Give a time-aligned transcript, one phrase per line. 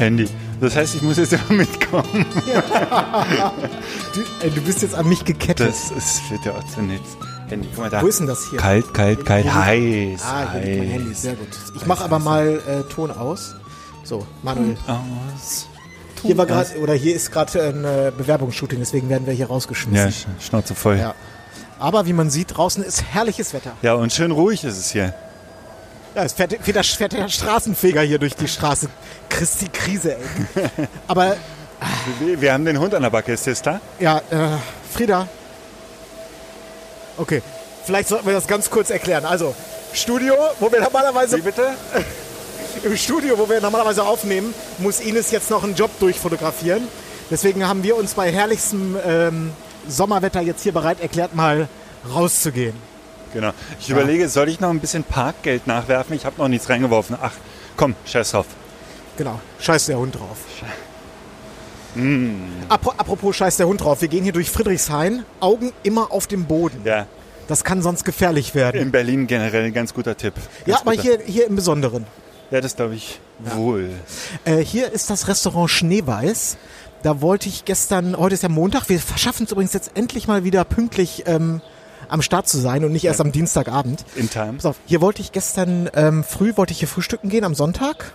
[0.00, 0.28] Handy.
[0.60, 2.26] Das heißt, ich muss jetzt immer mitkommen.
[4.14, 5.68] Du, ey, du bist jetzt an mich gekettet.
[5.68, 7.16] Das ist, wird ja auch zu nichts.
[7.48, 8.02] Handy, guck mal da.
[8.02, 8.58] Wo ist denn das hier?
[8.58, 11.10] Kalt, kalt, kalt, heiß, Ah, hier liegt mein Handy.
[11.10, 11.22] heiß.
[11.22, 11.48] Sehr gut.
[11.76, 13.54] Ich mache aber mal äh, Ton aus.
[14.04, 14.76] So, Manuel.
[14.86, 15.66] Aus.
[16.22, 19.50] Hier war gerade oder hier ist gerade ein äh, Bewerbungsshooting, deswegen werden wir hier Ja,
[19.52, 20.10] rausgeschmissen.
[20.38, 20.98] Sch- Schnauze voll.
[20.98, 21.14] Ja.
[21.78, 23.72] Aber wie man sieht, draußen ist herrliches Wetter.
[23.80, 25.14] Ja, und schön ruhig ist es hier.
[26.14, 28.88] Ja, es fährt, fährt, der, fährt der Straßenfeger hier durch die Straße.
[29.28, 30.88] Christi Krise, ey.
[31.06, 31.36] Aber
[32.18, 33.80] Wir, wir haben den Hund an der Backe, ist das da?
[33.98, 34.48] ja, äh,
[34.92, 35.28] Frieda.
[37.16, 37.42] Okay,
[37.84, 39.24] vielleicht sollten wir das ganz kurz erklären.
[39.24, 39.54] Also,
[39.92, 41.74] Studio, wo wir normalerweise Wie bitte?
[42.82, 46.82] im Studio, wo wir normalerweise aufnehmen, muss Ines jetzt noch einen Job durchfotografieren.
[47.30, 49.52] Deswegen haben wir uns bei herrlichstem ähm,
[49.88, 51.68] Sommerwetter jetzt hier bereit erklärt, mal
[52.12, 52.74] rauszugehen.
[53.32, 53.52] Genau.
[53.78, 56.14] Ich überlege, soll ich noch ein bisschen Parkgeld nachwerfen?
[56.16, 57.16] Ich habe noch nichts reingeworfen.
[57.20, 57.32] Ach,
[57.76, 58.46] komm, scheiß drauf.
[59.16, 60.38] Genau, scheiß der Hund drauf.
[62.68, 66.44] Apro- Apropos scheiß der Hund drauf, wir gehen hier durch Friedrichshain, Augen immer auf dem
[66.44, 66.80] Boden.
[66.84, 67.06] Ja,
[67.48, 68.80] Das kann sonst gefährlich werden.
[68.80, 70.34] in Berlin generell ein ganz guter Tipp.
[70.34, 71.02] Ganz ja, aber guter.
[71.02, 72.06] hier, hier im Besonderen.
[72.52, 73.90] Ja, das glaube ich wohl.
[74.44, 76.56] Äh, hier ist das Restaurant Schneeweiß.
[77.02, 80.44] Da wollte ich gestern, heute ist ja Montag, wir schaffen es übrigens jetzt endlich mal
[80.44, 81.60] wieder pünktlich ähm,
[82.10, 84.04] am Start zu sein und nicht erst am Dienstagabend.
[84.16, 84.54] In time.
[84.54, 88.14] Pass auf, hier wollte ich gestern ähm, früh, wollte ich hier frühstücken gehen am Sonntag.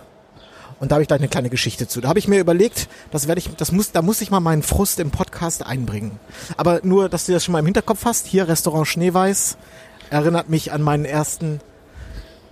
[0.78, 2.02] Und da habe ich gleich eine kleine Geschichte zu.
[2.02, 4.62] Da habe ich mir überlegt, das werde ich, das muss, da muss ich mal meinen
[4.62, 6.18] Frust im Podcast einbringen.
[6.58, 9.56] Aber nur, dass du das schon mal im Hinterkopf hast, hier Restaurant Schneeweiß
[10.10, 11.60] erinnert mich an meinen ersten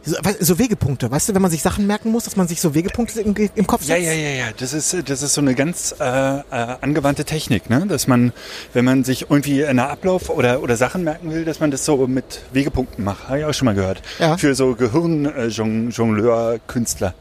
[0.05, 2.75] so, so Wegepunkte, weißt du, wenn man sich Sachen merken muss, dass man sich so
[2.75, 4.07] Wegepunkte im, im Kopf Ja, setzt?
[4.07, 4.45] ja, ja, ja.
[4.59, 6.43] Das ist, das ist so eine ganz äh, äh,
[6.81, 7.87] angewandte Technik, ne?
[7.87, 8.33] Dass man,
[8.73, 12.07] wenn man sich irgendwie einen Ablauf oder, oder Sachen merken will, dass man das so
[12.07, 13.29] mit Wegepunkten macht.
[13.29, 14.03] Habe ich auch schon mal gehört.
[14.19, 14.37] Ja.
[14.37, 17.15] Für so Gehirn-Jongleur-Künstler.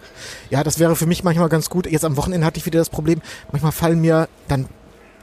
[0.49, 1.89] Ja, das wäre für mich manchmal ganz gut.
[1.89, 4.67] Jetzt am Wochenende hatte ich wieder das Problem, manchmal fallen mir dann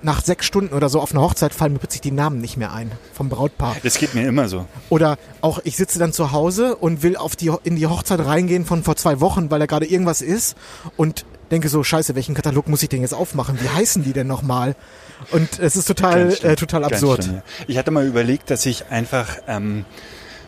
[0.03, 2.73] nach sechs Stunden oder so auf einer Hochzeit fallen mir plötzlich die Namen nicht mehr
[2.73, 3.77] ein vom Brautpaar.
[3.83, 4.67] Das geht mir immer so.
[4.89, 8.65] Oder auch ich sitze dann zu Hause und will auf die, in die Hochzeit reingehen
[8.65, 10.57] von vor zwei Wochen, weil da gerade irgendwas ist
[10.97, 13.59] und denke so, scheiße, welchen Katalog muss ich denn jetzt aufmachen?
[13.61, 14.77] Wie heißen die denn nochmal?
[15.33, 17.25] Und es ist total, äh, total absurd.
[17.25, 17.43] schlimm, ja.
[17.67, 19.85] Ich hatte mal überlegt, dass ich einfach ähm,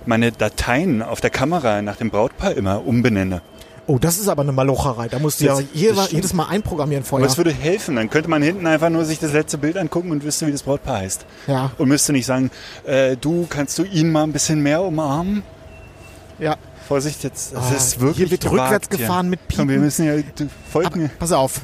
[0.06, 3.42] meine Dateien auf der Kamera nach dem Brautpaar immer umbenenne.
[3.88, 5.08] Oh, das ist aber eine Malocherei.
[5.08, 7.28] Da musst du Das- ja jeder, das jedes Mal einprogrammieren Aber vorher.
[7.28, 7.96] es würde helfen.
[7.96, 10.62] Dann könnte man hinten einfach nur sich das letzte Bild angucken und wüsste, wie das
[10.62, 11.26] Brautpaar heißt.
[11.48, 11.72] Ja.
[11.78, 12.50] Und müsste nicht sagen,
[12.86, 15.42] äh, du, kannst du ihn mal ein bisschen mehr umarmen?
[16.38, 16.56] Ja.
[16.86, 19.84] Vorsicht, jetzt, es Ah, ist wirklich hier wird gewagt rückwärts gefahren mit Komm, wir Piepen.
[19.84, 20.14] müssen ja
[20.70, 21.06] folgen.
[21.06, 21.60] Ab, pass auf.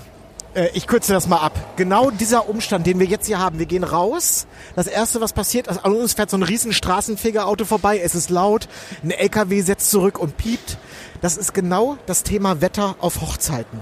[0.54, 1.52] Äh, Ich kürze das mal ab.
[1.76, 3.58] Genau dieser Umstand, den wir jetzt hier haben.
[3.58, 4.46] Wir gehen raus.
[4.76, 8.00] Das erste, was passiert, also an uns fährt so ein riesen Straßenfegerauto vorbei.
[8.02, 8.68] Es ist laut.
[9.04, 10.78] Ein LKW setzt zurück und piept.
[11.20, 13.80] Das ist genau das Thema Wetter auf Hochzeiten.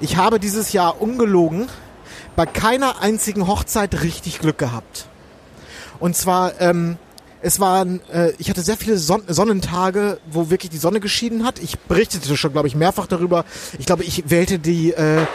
[0.00, 1.68] Ich habe dieses Jahr ungelogen
[2.36, 5.06] bei keiner einzigen Hochzeit richtig Glück gehabt.
[5.98, 6.96] Und zwar, ähm,
[7.42, 11.58] es waren, äh, ich hatte sehr viele Son Sonnentage, wo wirklich die Sonne geschieden hat.
[11.58, 13.44] Ich berichtete schon, glaube ich, mehrfach darüber.
[13.78, 15.26] Ich glaube, ich wählte die, äh,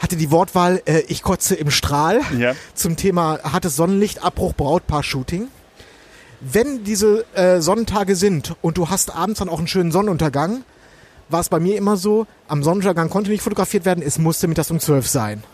[0.00, 2.54] hatte die Wortwahl, äh, ich kotze im Strahl Ja.
[2.74, 5.48] zum Thema hartes Sonnenlicht, Abbruch, Brautpaar-Shooting.
[6.40, 10.62] Wenn diese äh, Sonnentage sind und du hast abends dann auch einen schönen Sonnenuntergang,
[11.30, 14.70] war es bei mir immer so, am Sonnenuntergang konnte nicht fotografiert werden, es musste mittags
[14.70, 15.44] um 12 sein.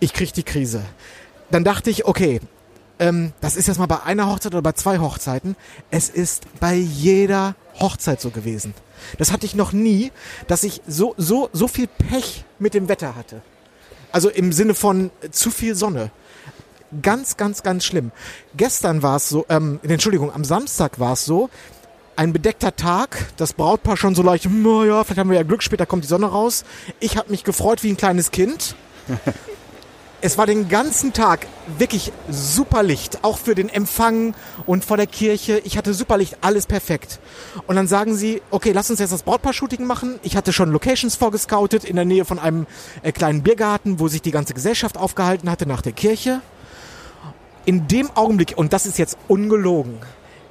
[0.00, 0.82] Ich krieg die Krise.
[1.50, 2.40] Dann dachte ich, okay,
[2.98, 5.56] ähm, das ist jetzt mal bei einer Hochzeit oder bei zwei Hochzeiten.
[5.90, 8.74] Es ist bei jeder Hochzeit so gewesen.
[9.18, 10.10] Das hatte ich noch nie,
[10.48, 13.42] dass ich so, so, so viel Pech mit dem Wetter hatte.
[14.10, 16.10] Also im Sinne von äh, zu viel Sonne.
[17.02, 18.12] Ganz, ganz, ganz schlimm.
[18.56, 21.50] Gestern war es so, ähm, Entschuldigung, am Samstag war es so,
[22.18, 25.86] ein bedeckter Tag, das Brautpaar schon so leicht, naja, vielleicht haben wir ja Glück, später
[25.86, 26.64] kommt die Sonne raus.
[26.98, 28.74] Ich habe mich gefreut wie ein kleines Kind.
[30.20, 31.46] Es war den ganzen Tag
[31.78, 34.34] wirklich super Licht, auch für den Empfang
[34.66, 35.60] und vor der Kirche.
[35.62, 37.20] Ich hatte super Licht, alles perfekt.
[37.68, 40.18] Und dann sagen sie, okay, lass uns jetzt das Brautpaar-Shooting machen.
[40.24, 42.66] Ich hatte schon Locations vorgescoutet in der Nähe von einem
[43.04, 46.40] äh, kleinen Biergarten, wo sich die ganze Gesellschaft aufgehalten hatte nach der Kirche.
[47.64, 50.00] In dem Augenblick, und das ist jetzt ungelogen,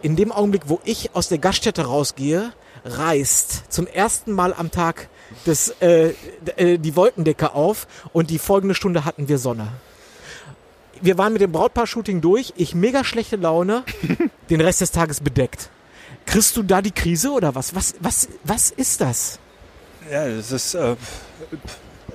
[0.07, 2.54] in dem Augenblick, wo ich aus der Gaststätte rausgehe,
[2.86, 5.09] reißt zum ersten Mal am Tag
[5.44, 6.13] das, äh,
[6.56, 9.68] äh, die Wolkendecke auf und die folgende Stunde hatten wir Sonne.
[11.01, 13.83] Wir waren mit dem Brautpaar-Shooting durch, ich mega schlechte Laune,
[14.50, 15.69] den Rest des Tages bedeckt.
[16.25, 17.75] Kriegst du da die Krise oder was?
[17.75, 19.39] Was, was, was ist das?
[20.09, 20.74] Ja, das ist.
[20.74, 20.95] Äh,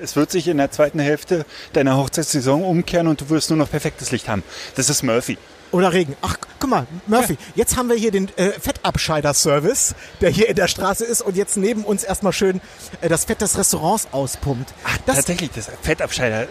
[0.00, 1.44] es wird sich in der zweiten Hälfte
[1.74, 4.42] deiner Hochzeitssaison umkehren und du wirst nur noch perfektes Licht haben.
[4.76, 5.36] Das ist Murphy.
[5.72, 6.14] Oder Regen.
[6.22, 10.68] Ach, guck mal, Murphy, jetzt haben wir hier den äh, Fettabscheider-Service, der hier in der
[10.68, 12.60] Straße ist und jetzt neben uns erstmal schön
[13.00, 14.72] äh, das Fett des Restaurants auspumpt.
[15.06, 16.46] das, Tatsächlich, das Fettabscheider äh,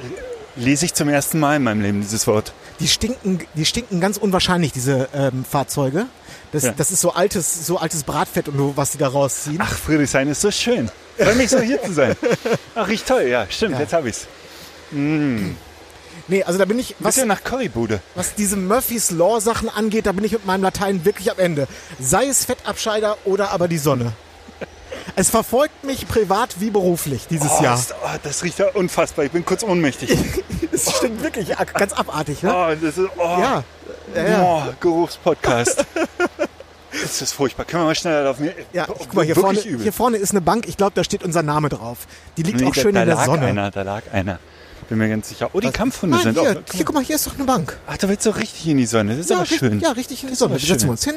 [0.56, 2.54] lese ich zum ersten Mal in meinem Leben, dieses Wort.
[2.80, 6.08] die stinken, die stinken ganz unwahrscheinlich, diese ähm, Fahrzeuge.
[6.52, 6.74] Das, Ja.
[6.76, 9.60] das ist so altes, so altes Bratfett und so, was die da rausziehen.
[9.62, 10.90] Ach, Friedrichshain ist so schön.
[11.18, 12.16] Freue mich so hier zu sein.
[12.76, 13.82] Ach, riecht toll, ja, stimmt, Ja.
[13.82, 14.26] jetzt habe ich's.
[16.32, 18.00] Nee, also da bin ich, was, Bisschen nach Currybude.
[18.16, 21.68] was diese Murphy's Law Sachen angeht, da bin ich mit meinem Latein wirklich am Ende.
[22.00, 24.14] Sei es Fettabscheider oder aber die Sonne.
[25.18, 27.76] Es verfolgt mich privat wie beruflich dieses Oh, Jahr.
[27.76, 29.26] das, oh, das riecht ja unfassbar.
[29.26, 30.18] Ich bin kurz ohnmächtig.
[30.72, 32.56] Das stimmt wirklich ganz abartig, ne?
[32.56, 33.64] Oh, das ist, oh, Ja.
[34.16, 34.42] ja, ja.
[34.42, 35.86] Oh, Geruchspodcast.
[37.04, 37.66] das ist furchtbar.
[37.66, 38.56] Können wir mal schneller auf mir?
[38.72, 39.82] Ja, ich, guck mal, hier vorne, übel.
[39.84, 40.66] hier vorne ist eine Bank.
[40.70, 42.08] Ich glaube, da steht unser Name drauf.
[42.38, 43.46] Die liegt Nee, auch da- schön da in der lag Sonne.
[43.48, 44.40] einer, da lag einer.
[44.92, 45.50] Bin mir ganz sicher.
[45.54, 46.74] Oh, die Kampfhunde Nein, sind hier, auch.
[46.74, 47.78] hier, guck mal, hier ist doch eine Bank.
[47.88, 49.12] Ach, da willst du richtig in die Sonne.
[49.12, 49.80] Das ist Ja, aber schön.
[49.80, 50.56] ja, richtig in die Sonne.
[50.56, 51.16] Wir setzen uns hin.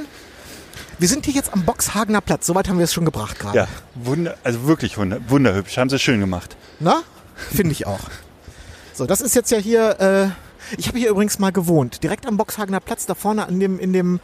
[1.00, 2.47] Wir sind hier jetzt am Boxhagener Platz.
[2.47, 3.59] Soweit haben wir es schon gebracht gerade.
[3.59, 5.76] Ja, wunder, also wirklich wunder, wunderhübsch.
[5.76, 6.56] Haben sie schön gemacht.
[6.79, 7.03] Na?
[7.53, 7.99] Finde ich auch.
[8.93, 12.05] So, das ist jetzt ja hier, äh, ich habe hier übrigens mal gewohnt.
[12.05, 14.21] Direkt am Boxhagener Platz, da vorne an dem, in dem,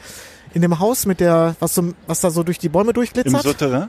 [0.54, 3.42] in dem Haus mit der, was, so, was da so durch die Bäume Im durchglitzert.
[3.42, 3.88] Souterrain.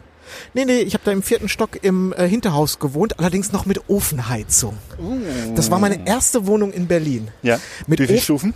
[0.54, 3.90] Nee, nee, ich habe da im vierten Stock im äh, Hinterhaus gewohnt, allerdings noch mit
[3.90, 4.78] Ofenheizung.
[5.56, 7.30] Das war meine erste Wohnung in Berlin.
[7.42, 7.60] Ja.
[7.88, 8.54] Mit Wie viele Stufen?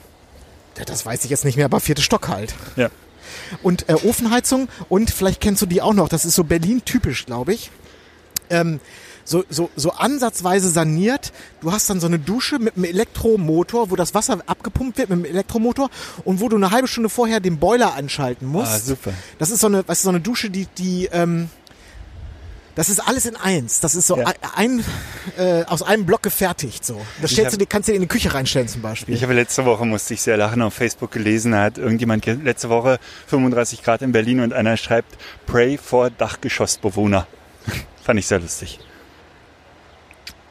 [0.77, 2.54] Ja, Das weiß ich jetzt nicht mehr, aber vierte Stock halt.
[2.75, 2.89] Ja.
[3.63, 7.54] Und äh, Ofenheizung und vielleicht kennst du die auch noch, das ist so Berlin-typisch, glaube
[7.54, 7.72] ich.
[8.50, 8.80] Ähm,
[9.28, 11.33] so, so, so ansatzweise saniert.
[11.60, 15.18] Du hast dann so eine Dusche mit einem Elektromotor, wo das Wasser abgepumpt wird mit
[15.18, 15.89] einem Elektromotor
[16.24, 18.71] und wo du eine halbe Stunde vorher den Boiler anschalten musst.
[18.71, 19.13] Ah, super.
[19.39, 21.50] Das ist so eine, weißt du, so eine Dusche, die, die, ähm,
[22.75, 23.80] das ist alles in eins.
[23.80, 24.31] Das ist so Ja.
[24.56, 24.83] ein,
[25.38, 26.86] äh, aus einem Block gefertigt.
[26.86, 29.16] So, das stellst hab- du kannst du dir in die Küche reinstellen zum Beispiel.
[29.16, 32.38] Ich habe letzte Woche, musste ich sehr lachen, auf Facebook gelesen, da hat irgendjemand ge-
[32.44, 37.25] letzte Woche 35 Grad in Berlin und einer schreibt, pray for Dachgeschossbewohner.
[38.04, 38.80] Fand ich sehr lustig.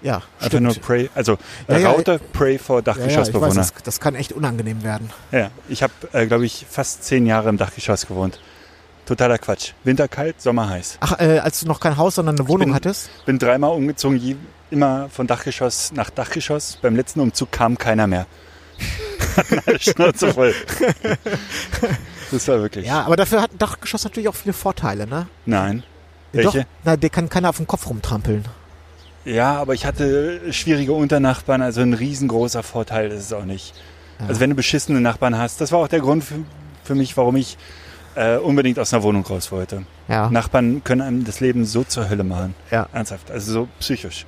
[0.02, 0.62] ja, Einfach stimmt.
[0.64, 1.38] nur pray, also
[1.68, 3.54] Ja, äh, ja, Raute, pray for ja, ja, ich weiß, Dachgeschossbewohner.
[3.54, 5.10] das, das kann echt unangenehm werden.
[5.32, 8.40] Ja, ich habe, äh, glaube ich, fast zehn Jahre im Dachgeschoss gewohnt.
[9.06, 9.72] Totaler Quatsch.
[9.84, 10.98] Winter kalt, Sommer heiß.
[11.00, 13.10] Ach, äh, als du noch kein Haus, sondern eine Wohnung bin- hattest?
[13.26, 14.36] Bin dreimal umgezogen, je,
[14.70, 16.78] immer von Dachgeschoss nach Dachgeschoss.
[16.80, 18.26] Beim letzten Umzug kam keiner mehr.
[19.80, 20.54] Schnauze voll.
[22.30, 22.86] Das war wirklich.
[22.86, 25.28] Ja, aber dafür hat ein Dachgeschoss natürlich auch viele Vorteile, ne?
[25.46, 25.84] Nein.
[26.32, 26.58] Ja, Welche?
[26.60, 28.44] Doch, na, der kann keiner auf dem Kopf rumtrampeln.
[29.24, 33.74] Ja, aber ich hatte schwierige Unternachbarn, also ein riesengroßer Vorteil ist es auch nicht.
[34.26, 36.34] Also wenn du beschissene Nachbarn hast, das war auch der Grund für,
[36.82, 37.56] für mich, warum ich
[38.14, 39.84] äh, unbedingt aus einer Wohnung raus wollte.
[40.08, 40.30] Ja.
[40.30, 42.54] Nachbarn können einem das Leben so zur Hölle machen.
[42.70, 42.88] Ja.
[42.92, 44.26] Ernsthaft, also so psychisch.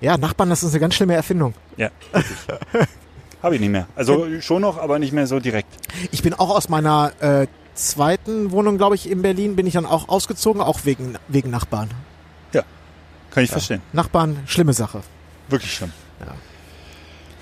[0.00, 1.54] Ja, Nachbarn, das ist eine ganz schlimme Erfindung.
[1.76, 1.90] Ja.
[3.42, 3.86] Habe ich nicht mehr.
[3.94, 5.68] Also schon noch, aber nicht mehr so direkt.
[6.10, 9.86] Ich bin auch aus meiner äh, zweiten Wohnung, glaube ich, in Berlin, bin ich dann
[9.86, 11.90] auch ausgezogen, auch wegen, wegen Nachbarn.
[13.30, 13.82] Kann ich verstehen.
[13.92, 15.02] Nachbarn, schlimme Sache.
[15.48, 15.92] Wirklich schlimm.
[16.20, 16.34] Ja.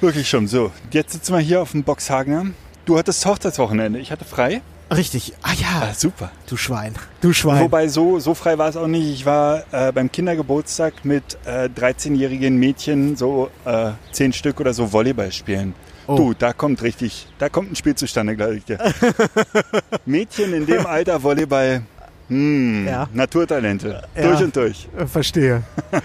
[0.01, 0.47] Wirklich schlimm.
[0.47, 2.47] So, jetzt sitzen wir hier auf dem Boxhagener.
[2.85, 3.99] Du hattest Hochzeitswochenende.
[3.99, 4.63] Ich hatte frei.
[4.95, 5.33] Richtig.
[5.43, 6.31] Ah ja, Ah, super.
[6.49, 6.95] du Schwein.
[7.21, 7.61] Du Schwein.
[7.65, 9.07] Wobei, so, so frei war es auch nicht.
[9.13, 14.93] Ich war äh, beim Kindergeburtstag mit äh, 13-jährigen Mädchen, so äh, 10 Stück oder so,
[14.93, 15.75] Volleyball spielen.
[16.07, 16.15] Oh.
[16.17, 18.79] Du, da kommt richtig, da kommt ein Spiel zustande, glaube ich dir.
[20.07, 21.83] Mädchen in dem Alter Volleyball,
[22.29, 23.09] hm, Ja.
[23.13, 24.03] Naturtalente.
[24.15, 24.23] Ja.
[24.23, 24.89] Durch und durch.
[24.97, 25.63] Äh, Verstehe.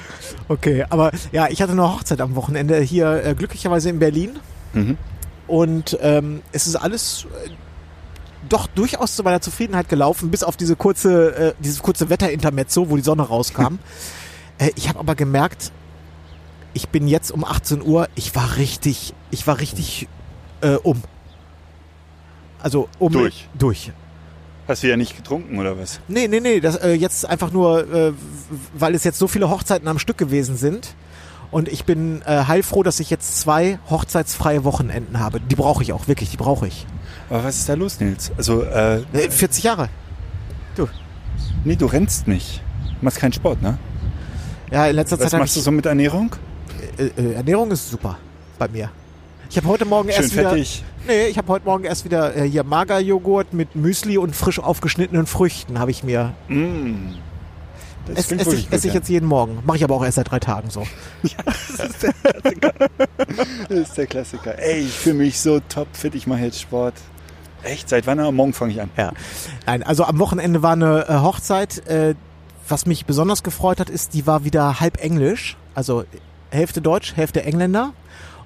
[0.47, 4.31] Okay, aber ja, ich hatte eine Hochzeit am Wochenende hier äh, glücklicherweise in Berlin
[4.73, 4.97] Mhm.
[5.47, 7.25] und ähm, es ist alles
[8.51, 12.95] doch durchaus zu meiner Zufriedenheit gelaufen, bis auf diese kurze, äh, dieses kurze Wetterintermezzo, wo
[12.95, 13.79] die Sonne rauskam.
[14.57, 15.71] äh, ich habe aber gemerkt,
[16.73, 20.07] ich bin jetzt um 18 Uhr, ich war richtig, ich war richtig
[20.61, 21.01] äh, um.
[22.61, 23.49] Also um Durch.
[23.57, 23.91] Durch.
[24.67, 25.99] Hast du ja nicht getrunken oder was?
[26.07, 28.13] Nee, nee, nee, das äh, jetzt einfach nur, äh,
[28.73, 30.95] weil es jetzt so viele Hochzeiten am Stück gewesen sind
[31.51, 35.41] Und ich bin äh, heilfroh, dass ich jetzt zwei hochzeitsfreie Wochenenden habe.
[35.41, 36.87] Die brauche ich auch, wirklich, die brauche ich.
[37.31, 38.29] Aber was ist da los, Nils?
[38.37, 39.89] Also, äh, Äh, 40 Jahre.
[41.63, 42.61] nee, du rennst nicht.
[42.99, 43.77] Du machst keinen Sport, ne?
[44.69, 46.35] Ja, in letzter Was Zeit habe machst du so mit Ernährung?
[46.97, 48.17] Äh, äh, Ernährung ist super
[48.59, 48.91] bei mir.
[49.49, 50.49] Ich habe heute Morgen Schön erst wieder...
[50.49, 50.83] fettig.
[51.07, 55.25] Nee, ich habe heute Morgen erst wieder äh, hier Magerjoghurt mit Müsli und frisch aufgeschnittenen
[55.25, 56.33] Früchten habe ich mir.
[56.49, 57.15] Mm.
[58.07, 59.59] Das Es, esse ich, esse ich jetzt jeden Morgen.
[59.65, 60.81] Mache ich aber auch erst seit drei Tagen so.
[61.23, 61.37] ja.
[61.45, 62.73] Das ist der Klassiker.
[63.69, 64.59] Das ist der Klassiker.
[64.59, 66.95] Ey, ich fühle mich so topfit, ich mache jetzt Sport.
[67.63, 67.89] Echt?
[67.89, 68.19] Seit wann?
[68.19, 68.89] Aber morgen fange ich an.
[68.97, 69.11] Ja.
[69.65, 71.85] Nein, also am Wochenende war eine äh, Hochzeit.
[71.87, 72.15] Äh,
[72.67, 75.57] was mich besonders gefreut hat, ist, die war wieder halb englisch.
[75.75, 76.05] Also
[76.49, 77.93] Hälfte Deutsch, Hälfte Engländer.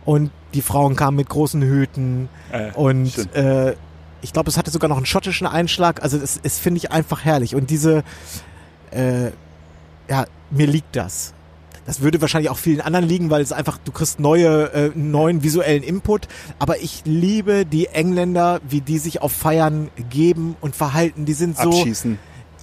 [0.04, 2.30] Und die Frauen kamen mit großen Hüten.
[2.52, 3.76] Äh, Und äh,
[4.22, 6.02] ich glaube, es hatte sogar noch einen schottischen Einschlag.
[6.04, 7.56] Also es, es finde ich einfach herrlich.
[7.56, 8.04] Und diese,
[8.92, 9.32] äh,
[10.10, 11.34] ja, mir liegt das.
[11.86, 15.44] Das würde wahrscheinlich auch vielen anderen liegen, weil es einfach, du kriegst neue, äh, neuen
[15.44, 16.28] visuellen Input.
[16.60, 21.26] Aber ich liebe die Engländer, wie die sich auf Feiern geben und verhalten.
[21.26, 22.18] Die sind so, Abschießen.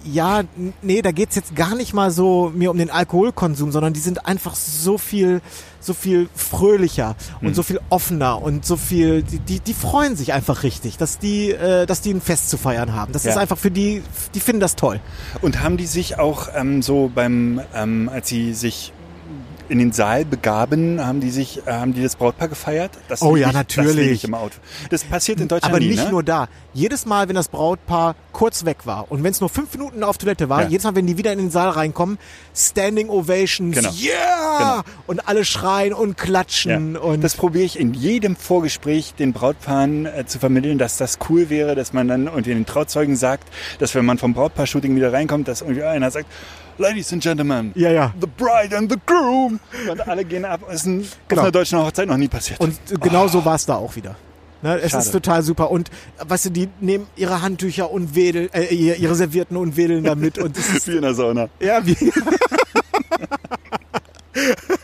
[0.05, 0.43] ja,
[0.83, 4.27] nee, da geht's jetzt gar nicht mal so mir um den Alkoholkonsum, sondern die sind
[4.27, 5.41] einfach so viel,
[5.79, 7.55] so viel fröhlicher und Hm.
[7.55, 11.51] so viel offener und so viel, die, die, die freuen sich einfach richtig, dass die,
[11.53, 13.13] äh, dass die ein Fest zu feiern haben.
[13.13, 13.31] Das Ja.
[13.31, 14.03] ist einfach für die,
[14.35, 14.99] die finden das toll.
[15.41, 18.93] Und haben die sich auch ähm, so beim, ähm, als sie sich
[19.69, 22.91] in den Saal begaben, haben die sich, äh, haben die das Brautpaar gefeiert?
[23.09, 24.33] Das Oh ja, ich, Das, natürlich.
[24.33, 24.57] Auto.
[24.91, 26.11] das passiert in Deutschland Aber nie, nicht ne?
[26.11, 26.49] nur da.
[26.75, 30.19] Jedes Mal, wenn das Brautpaar kurz weg war und wenn es nur fünf Minuten auf
[30.19, 30.69] Toilette war, Ja.
[30.69, 32.19] jedes Mal, wenn die wieder in den Saal reinkommen,
[32.55, 33.91] Standing Ovations, Genau.
[34.01, 34.83] yeah!
[35.07, 37.01] Und alle schreien und klatschen Ja.
[37.01, 41.51] und Das probiere ich in jedem Vorgespräch den Brautpaaren äh, zu vermitteln, dass das cool
[41.51, 45.49] wäre, dass man dann und den Trauzeugen sagt, dass wenn man vom Brautpaar-Shooting wieder reinkommt,
[45.49, 46.27] dass irgendwie einer sagt,
[46.83, 48.13] Ladies and Gentlemen, ja, ja.
[48.21, 49.61] the bride and the groom.
[49.89, 50.63] Und alle gehen ab.
[50.67, 51.41] Das ist ein, Genau.
[51.43, 52.59] auf einer deutschen Hochzeit noch nie passiert.
[52.61, 54.17] Und genau so war es da auch wieder.
[54.63, 55.05] Ne, es Schade.
[55.05, 55.71] ist total super.
[55.71, 55.91] Und
[56.27, 60.39] weißt du, die nehmen ihre Handtücher und wedeln, äh, ihre Servietten und wedeln damit.
[60.39, 61.49] Und das ist, wie in der Sauna.
[61.61, 61.97] ja, wie.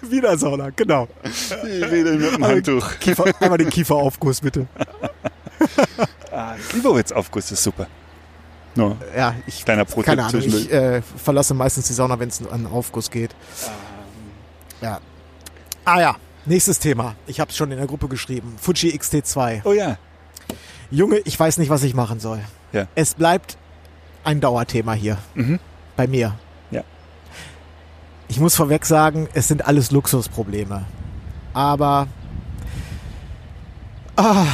[0.03, 1.09] Wieder Sauna, genau.
[1.25, 2.99] Die wedeln mit dem Handtuch.
[3.01, 4.67] Kiefer, einmal den Kieferaufguss, bitte.
[6.31, 7.87] Ah, Glibowitz-Aufguss ist super.
[8.79, 8.97] No.
[9.17, 12.65] Ja, ich, Kleiner Pro-Tipp keine Ahnung, ich äh, verlasse meistens die Sauna, wenn es an
[12.69, 13.35] Aufguss geht.
[14.81, 15.01] Ja.
[15.85, 17.17] Ah ja, nächstes Thema.
[17.27, 18.55] Ich habe es schon in der Gruppe geschrieben.
[18.57, 19.63] Fuji XT2.
[19.65, 19.99] Oh ja.
[20.93, 22.41] Junge, ich weiß nicht, was ich machen soll.
[22.73, 22.87] Ja.
[22.95, 23.59] Es bleibt
[24.23, 25.19] ein Dauerthema hier.
[25.35, 25.59] Mhm.
[25.97, 26.37] Bei mir.
[26.71, 26.85] Ja.
[28.29, 30.85] Ich muss vorweg sagen, es sind alles Luxusprobleme.
[31.53, 32.07] Aber
[34.15, 34.47] ah,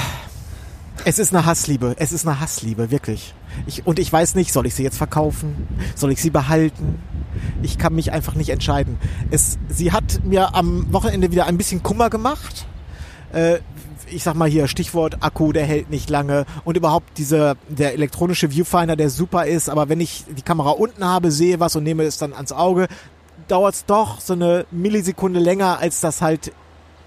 [1.04, 1.95] es ist eine Hassliebe.
[1.99, 3.35] Es ist eine Hassliebe, wirklich.
[3.66, 5.68] Ich, und ich weiß nicht, soll ich sie jetzt verkaufen?
[5.94, 6.99] Soll ich sie behalten?
[7.62, 8.99] Ich kann mich einfach nicht entscheiden.
[9.30, 12.66] Es, sie hat mir am Wochenende wieder ein bisschen Kummer gemacht.
[13.32, 13.58] Äh,
[14.06, 18.50] ich sag mal hier Stichwort Akku, der hält nicht lange und überhaupt dieser der elektronische
[18.50, 22.04] Viewfinder, der super ist, aber wenn ich die Kamera unten habe, sehe was und nehme
[22.04, 22.87] es dann ans Auge,
[23.49, 26.52] dauert es doch so eine Millisekunde länger, als das halt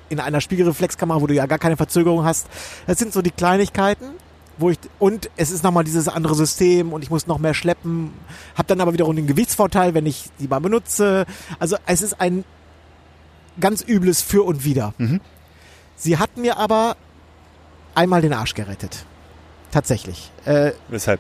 [0.10, 2.48] in einer Spiegelreflexkamera, wo du ja gar keine Verzögerung hast.
[2.86, 4.06] Das sind so die Kleinigkeiten,
[4.58, 8.12] wo ich und es ist nochmal dieses andere System und ich muss noch mehr schleppen,
[8.56, 11.26] habe dann aber wiederum den Gewichtsvorteil, wenn ich die mal benutze.
[11.60, 12.44] Also es ist ein
[13.60, 14.94] ganz übles Für und Wider.
[14.98, 15.22] Mhm.
[15.96, 16.96] Sie hat mir aber
[17.96, 19.06] einmal den Arsch gerettet.
[19.72, 20.32] Tatsächlich.
[20.46, 21.20] Äh, Weshalb?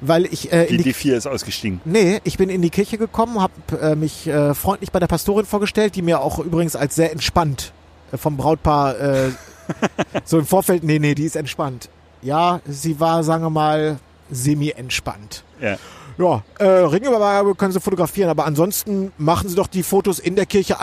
[0.00, 1.80] weil ich äh, in Die, die, die vier ist ausgestiegen.
[1.84, 5.46] Nee, ich bin in die Kirche gekommen, habe äh, mich äh, freundlich bei der Pastorin
[5.46, 7.72] vorgestellt, die mir auch übrigens als sehr entspannt
[8.12, 9.30] äh, vom Brautpaar äh,
[10.24, 11.88] so im Vorfeld, nee, nee, die ist entspannt.
[12.26, 13.98] Ja, sie war, sagen wir mal,
[14.30, 15.44] semi-entspannt.
[15.60, 15.76] Ja.
[16.18, 20.46] Ja, äh, Ringübergabe können Sie fotografieren, aber ansonsten machen Sie doch die Fotos in der
[20.46, 20.78] Kirche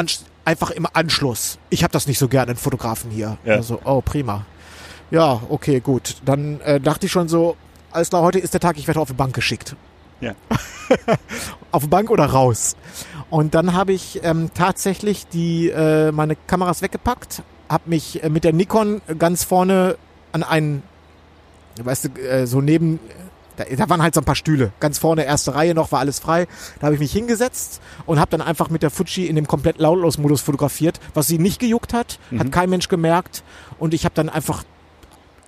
[0.46, 1.58] einfach im Anschluss.
[1.70, 3.38] Ich habe das nicht so gerne, einen Fotografen hier.
[3.44, 3.56] Ja.
[3.56, 4.46] Also, oh, prima.
[5.12, 6.18] Ja, okay, gut.
[6.24, 7.58] Dann äh, dachte ich schon so,
[7.92, 9.76] alles klar, heute ist der Tag, ich werde auf die Bank geschickt.
[10.22, 10.36] Ja.
[11.72, 12.78] auf die Bank oder raus.
[13.30, 18.46] Und dann habe ich ähm, tatsächlich die äh, meine Kameras weggepackt, habe mich äh, mit
[18.46, 19.98] der Nikon ganz vorne
[20.32, 20.84] an einen,
[21.82, 23.00] weißt du, äh, so neben,
[23.58, 26.20] da, da waren halt so ein paar Stühle, ganz vorne erste Reihe noch, war alles
[26.20, 26.48] frei.
[26.80, 29.80] Da habe ich mich hingesetzt und habe dann einfach mit der Fuji in dem komplett
[29.80, 33.44] lautlos-Modus fotografiert, was sie nicht gejuckt hat, hat kein Mensch gemerkt
[33.80, 34.64] und ich habe dann einfach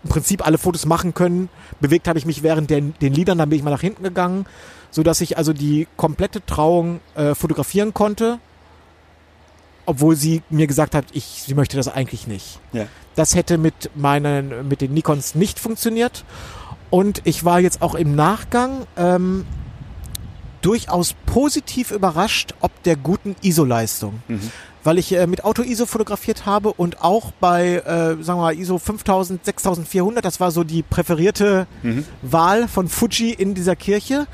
[0.04, 1.50] im Prinzip alle Fotos machen können.
[1.80, 4.46] Bewegt habe ich mich während den, den Liedern, dann bin ich mal nach hinten gegangen,
[4.92, 8.40] so dass ich also die komplette Trauung äh, fotografieren konnte,
[9.86, 12.60] obwohl sie mir gesagt hat, ich, sie möchte das eigentlich nicht.
[12.74, 12.88] Ja.
[13.16, 16.26] Das hätte mit meinen, mit den Nikons nicht funktioniert.
[16.90, 19.46] Und ich war jetzt auch im Nachgang ähm,
[20.62, 24.22] durchaus positiv überrascht, ob der guten ISO-Leistung.
[24.28, 24.52] Mhm.
[24.84, 28.78] weil ich äh, mit Auto-ISO fotografiert habe und auch bei, äh, sagen wir mal, ISO
[28.78, 31.66] 5000, 6400, das war so die präferierte
[32.22, 34.28] Wahl von Fuji in dieser Kirche.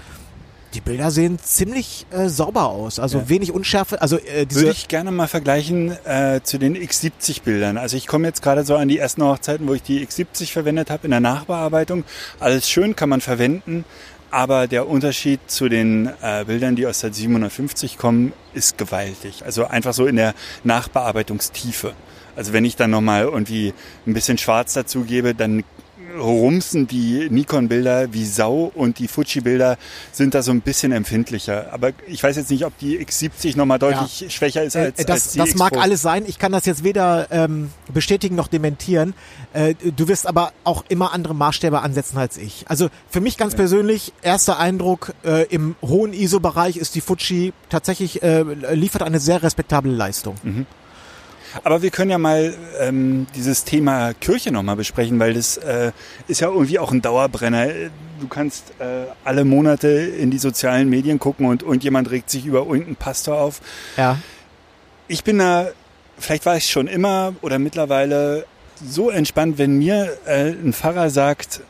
[0.73, 3.29] Die Bilder sehen ziemlich äh, sauber aus, also Ja.
[3.29, 7.77] wenig Unschärfe, also äh, Würde ich gerne mal vergleichen äh, zu den X70-Bildern.
[7.77, 10.89] Also ich komme jetzt gerade so an die ersten Hochzeiten, wo ich die X70 verwendet
[10.89, 12.05] habe in der Nachbearbeitung.
[12.39, 13.83] Alles schön kann man verwenden,
[14.29, 19.43] aber der Unterschied zu den äh, Bildern, die aus der 750 kommen, ist gewaltig.
[19.45, 21.93] Also einfach so in der Nachbearbeitungstiefe.
[22.37, 23.73] Also wenn ich dann nochmal irgendwie
[24.07, 25.65] ein bisschen Schwarz dazu gebe, dann
[26.19, 29.77] rumsen die Nikon-Bilder wie Sau und die Fuji-Bilder
[30.11, 31.71] sind da so ein bisschen empfindlicher.
[31.71, 35.09] Aber ich weiß jetzt nicht, ob die X70 nochmal deutlich schwächer ist Äh, als, das,
[35.09, 36.25] als die das mag alles sein.
[36.27, 39.13] Ich kann das jetzt weder ähm, bestätigen noch dementieren.
[39.53, 42.65] Äh, du wirst aber auch immer andere Maßstäbe ansetzen als ich.
[42.67, 48.23] Also für mich ganz persönlich, erster Eindruck, äh, im hohen ISO-Bereich ist die Fuji tatsächlich,
[48.23, 50.35] äh, liefert eine sehr respektable Leistung.
[50.43, 50.65] Mhm.
[51.63, 55.91] Aber wir können ja mal ähm, dieses Thema Kirche nochmal besprechen, weil das äh,
[56.27, 57.67] ist ja irgendwie auch ein Dauerbrenner.
[58.19, 62.59] Du kannst äh, alle Monate in die sozialen Medien gucken und irgendjemand regt sich über
[62.59, 63.61] irgendeinen Pastor auf.
[63.97, 64.17] Ja.
[65.07, 65.69] Ich bin da,
[66.17, 68.45] vielleicht war ich schon immer oder mittlerweile
[68.83, 71.61] so entspannt, wenn mir äh, ein Pfarrer sagt,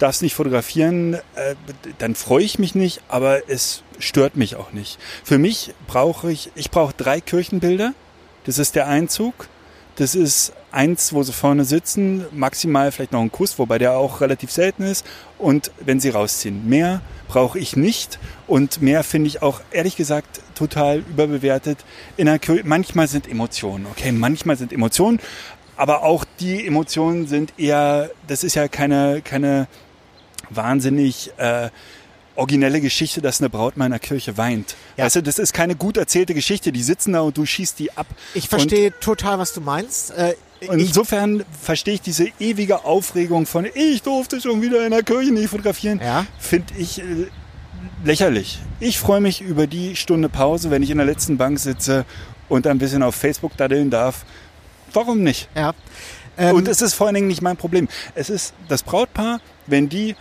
[0.00, 1.54] darfst nicht fotografieren, äh,
[1.98, 4.98] dann freue ich mich nicht, aber es stört mich auch nicht.
[5.24, 7.92] Für mich brauche ich, ich brauche drei Kirchenbilder.
[8.44, 9.48] Das ist der Einzug.
[9.96, 14.20] Das ist eins, wo sie vorne sitzen, maximal vielleicht noch ein Kuss, wobei der auch
[14.20, 15.04] relativ selten ist.
[15.38, 16.68] Und wenn sie rausziehen.
[16.68, 18.18] Mehr brauche ich nicht.
[18.46, 21.78] Und mehr finde ich auch, ehrlich gesagt, total überbewertet.
[22.16, 25.20] In der manchmal sind Emotionen, okay, manchmal sind Emotionen.
[25.76, 29.66] Aber auch die Emotionen sind eher, das ist ja keine, keine
[30.50, 31.70] wahnsinnig äh,
[32.36, 34.76] originelle Geschichte, dass eine Braut mal in der Kirche weint.
[34.96, 35.04] Ja.
[35.04, 36.72] Weißt du, das ist keine gut erzählte Geschichte.
[36.72, 38.06] Die sitzen da und du schießt die ab.
[38.34, 40.10] Ich verstehe total, was du meinst.
[40.12, 45.32] Äh, insofern verstehe ich diese ewige Aufregung von ich durfte schon wieder in der Kirche
[45.32, 46.26] nicht fotografieren, Ja.
[46.38, 47.26] finde ich äh,
[48.04, 48.58] lächerlich.
[48.78, 52.04] Ich freue mich über die Stunde Pause, wenn ich in der letzten Bank sitze
[52.48, 54.24] und ein bisschen auf Facebook daddeln darf.
[54.92, 55.48] Warum nicht?
[55.54, 55.72] ja.
[56.38, 57.88] Ähm, Und es ist vor allen Dingen nicht mein Problem.
[58.14, 60.14] Es ist das Brautpaar, wenn die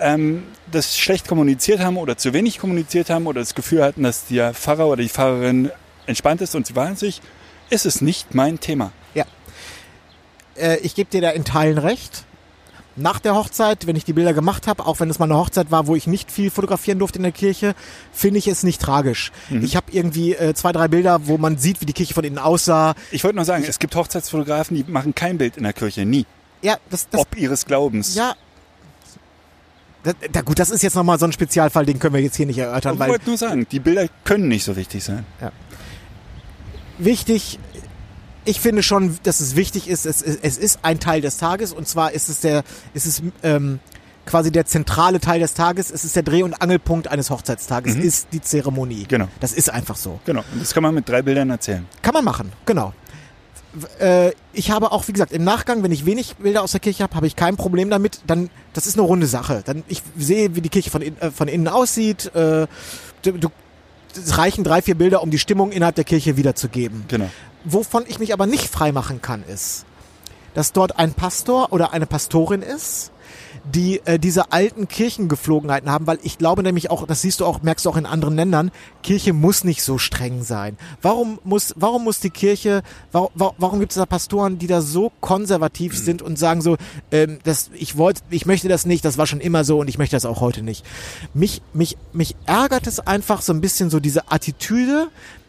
[0.00, 4.26] ähm, das schlecht kommuniziert haben oder zu wenig kommuniziert haben oder das Gefühl hatten, dass
[4.26, 5.70] der Pfarrer oder die Pfarrerin
[6.06, 7.20] entspannt ist und sie weint sich,
[7.70, 8.92] ist es nicht mein Thema.
[9.14, 9.24] Ja.
[10.56, 12.24] Äh, ich gebe dir da in Teilen recht.
[12.96, 15.70] Nach der Hochzeit, wenn ich die Bilder gemacht habe, auch wenn es mal eine Hochzeit
[15.70, 17.76] war, wo ich nicht viel fotografieren durfte in der Kirche,
[18.12, 19.30] finde ich es nicht tragisch.
[19.62, 22.38] Ich habe irgendwie äh, zwei, drei Bilder, wo man sieht, wie die Kirche von innen
[22.38, 22.96] aussah.
[23.12, 26.26] Ich wollte nur sagen, es gibt Hochzeitsfotografen, die machen kein Bild in der Kirche, nie.
[26.60, 28.16] Ja, das, das Ob ihres Glaubens.
[28.16, 28.34] ja.
[30.32, 32.58] Da, gut, das ist jetzt nochmal so ein Spezialfall, den können wir jetzt hier nicht
[32.58, 35.24] erörtern, Ich wollte nur sagen, die Bilder können nicht so wichtig sein.
[36.98, 37.58] wichtig,
[38.44, 41.86] ich finde schon, dass es wichtig ist, es, es ist ein Teil des Tages und
[41.86, 43.78] zwar ist es der, ist es ähm,
[44.28, 48.28] quasi der zentrale Teil des Tages, es ist der Dreh- und Angelpunkt eines Hochzeitstages, ist
[48.32, 49.06] die Zeremonie.
[49.08, 49.28] Genau.
[49.40, 50.20] Das ist einfach so.
[50.24, 50.44] Genau.
[50.52, 51.86] Und das kann man mit drei Bildern erzählen.
[52.02, 52.92] Kann man machen, genau.
[54.00, 57.02] Äh, ich habe auch, wie gesagt, im Nachgang, wenn ich wenig Bilder aus der Kirche
[57.02, 58.20] habe, habe ich kein Problem damit.
[58.26, 59.62] Dann, das ist eine runde Sache.
[59.64, 62.26] Dann, ich sehe, wie die Kirche von, in, äh, von innen aussieht.
[62.34, 62.66] Äh,
[63.22, 63.48] du, du,
[64.14, 67.04] es reichen drei, vier Bilder, um die Stimmung innerhalb der Kirche wiederzugeben.
[67.08, 67.30] Genau.
[67.64, 69.84] Wovon ich mich aber nicht frei machen kann, ist,
[70.54, 73.12] dass dort ein Pastor oder eine Pastorin ist,
[73.64, 77.62] die äh, diese alten Kirchengeflogenheiten haben, weil ich glaube nämlich auch, das siehst du auch,
[77.62, 78.70] merkst du auch in anderen Ländern,
[79.02, 80.76] Kirche muss nicht so streng sein.
[81.02, 85.12] Warum muss, warum muss die Kirche, warum, warum gibt es da Pastoren, die da so
[85.20, 86.76] konservativ sind und sagen so,
[87.10, 89.98] ähm, das, ich wollte, ich möchte das nicht, das war schon immer so und ich
[89.98, 90.84] möchte das auch heute nicht.
[91.34, 95.08] Mich, mich, mich ärgert es einfach so ein bisschen so diese Attitüde,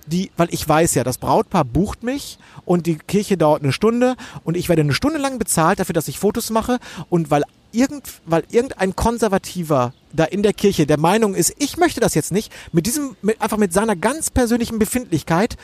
[0.09, 4.15] die, weil ich weiß ja, das Brautpaar bucht mich und die Kirche dauert eine Stunde
[4.43, 8.21] und ich werde eine Stunde lang bezahlt dafür, dass ich Fotos mache und weil irgend,
[8.25, 12.51] weil irgendein Konservativer da in der Kirche der Meinung ist, ich möchte das jetzt nicht,
[12.71, 15.55] mit diesem, mit, einfach mit seiner ganz persönlichen Befindlichkeit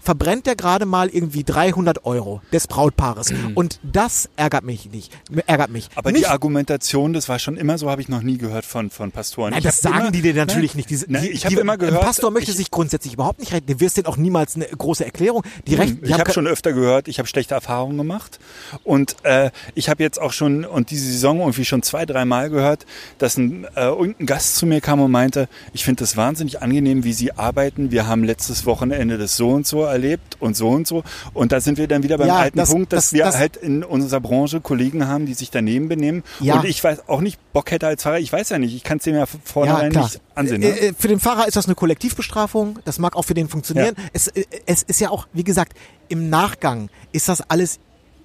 [0.00, 5.12] verbrennt er gerade mal irgendwie 300 Euro des Brautpaares und das ärgert mich nicht,
[5.46, 5.88] ärgert mich.
[5.94, 8.90] Aber nicht, die Argumentation, das war schon immer so, habe ich noch nie gehört von,
[8.90, 9.50] von Pastoren.
[9.50, 10.90] Nein, Ich das sagen immer- die dir natürlich Nein, nicht.
[10.90, 12.00] Diese, Nein, die, ich habe die, immer gehört.
[12.00, 13.66] Ein Pastor möchte ich, sich grundsätzlich überhaupt nicht retten.
[13.66, 15.42] Der wirst denn auch niemals eine große Erklärung.
[15.66, 18.38] Die Recht, die Ich habe schon öfter gehört, ich habe schlechte Erfahrungen gemacht.
[18.84, 22.86] Und äh, ich habe jetzt auch schon, und diese Saison irgendwie schon zwei, dreimal gehört,
[23.18, 26.62] dass ein äh, und ein Gast zu mir kam und meinte, ich finde das wahnsinnig
[26.62, 27.90] angenehm, wie Sie arbeiten.
[27.90, 31.02] Wir haben letztes Wochenende das so und so erlebt und so und so.
[31.34, 33.38] Und da sind wir dann wieder beim Ja, alten das- Punkt, dass das- wir das-
[33.38, 36.22] halt in unserer Branche Kollegen haben, die sich daneben benehmen.
[36.40, 36.56] Ja.
[36.60, 38.98] Und ich weiß auch nicht, Bock hätte als Fahrer, ich weiß ja nicht, ich kann
[38.98, 40.60] es dem ja vornherein nicht ansehen.
[40.60, 40.68] Ne?
[40.68, 42.78] Äh, äh, Für den Fahrer ist das eine Kollektivbestrafung.
[42.84, 43.94] Das mag auch für den funktionieren.
[43.96, 44.04] Ja.
[44.12, 45.76] Es, äh, es ist ja auch, wie gesagt,
[46.08, 47.78] im Nachgang ist das alles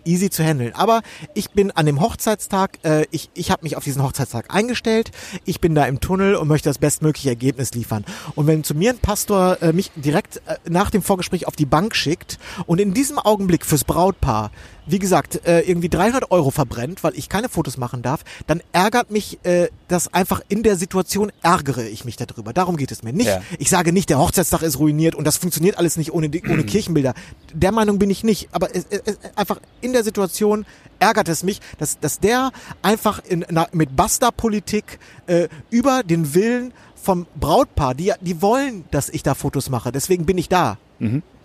[0.08, 0.74] easy zu handeln.
[0.74, 1.02] Aber
[1.34, 5.12] ich bin an dem Hochzeitstag, äh, ich, ich habe mich auf diesen Hochzeitstag eingestellt.
[5.46, 8.06] Ich bin da im Tunnel und möchte das bestmögliche Ergebnis liefern.
[8.36, 11.66] Und wenn zu mir ein Pastor äh, mich direkt äh, nach dem Vorgespräch auf die
[11.66, 14.52] Bank schickt und in diesem Augenblick fürs Brautpaar,
[14.88, 19.12] wie gesagt, äh, irgendwie 300 Euro verbrennt, weil ich keine Fotos machen darf, dann ärgert
[19.12, 22.54] mich äh, das einfach in der Situation, ärgere ich mich darüber.
[22.54, 23.28] Darum geht es mir nicht.
[23.28, 23.42] Ja.
[23.60, 27.14] Ich sage nicht, der Hochzeitstag ist ruiniert und das funktioniert alles nicht ohne, ohne Kirchenbilder.
[27.54, 28.50] Der Meinung bin ich nicht.
[28.52, 30.66] Aber es, es, es, einfach in der Situation
[31.00, 36.74] ärgert es mich, dass, dass der einfach in, na, mit Basta-Politik äh, über den Willen
[36.96, 39.92] vom Brautpaar, die, die wollen, dass ich da Fotos mache.
[39.92, 40.78] Deswegen bin ich da.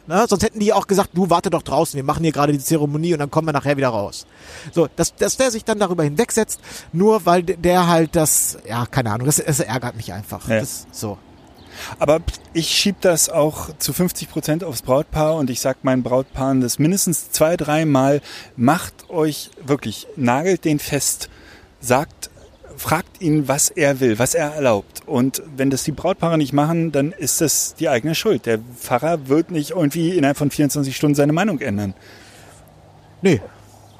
[0.06, 2.58] Na, sonst hätten die auch gesagt, du warte doch draußen, wir machen hier gerade die
[2.58, 4.26] Zeremonie und dann kommen wir nachher wieder raus.
[4.72, 6.60] So, dass, dass der sich dann darüber hinwegsetzt,
[6.92, 10.48] nur weil de- der halt das, ja, keine Ahnung, das, das ärgert mich einfach.
[10.48, 10.58] Ja.
[10.60, 11.18] Das, so.
[11.98, 12.20] Aber
[12.52, 16.78] ich schieb das auch zu 50 Prozent aufs Brautpaar und ich sag meinen Brautpaaren das
[16.78, 18.20] mindestens zwei, dreimal.
[18.56, 21.30] Macht euch wirklich, nagelt den fest,
[21.80, 22.28] sagt,
[22.76, 25.02] fragt ihn, was er will, was er erlaubt.
[25.06, 28.46] Und wenn das die Brautpaare nicht machen, dann ist das die eigene Schuld.
[28.46, 31.94] Der Pfarrer wird nicht irgendwie innerhalb von 24 Stunden seine Meinung ändern.
[33.20, 33.40] Nee.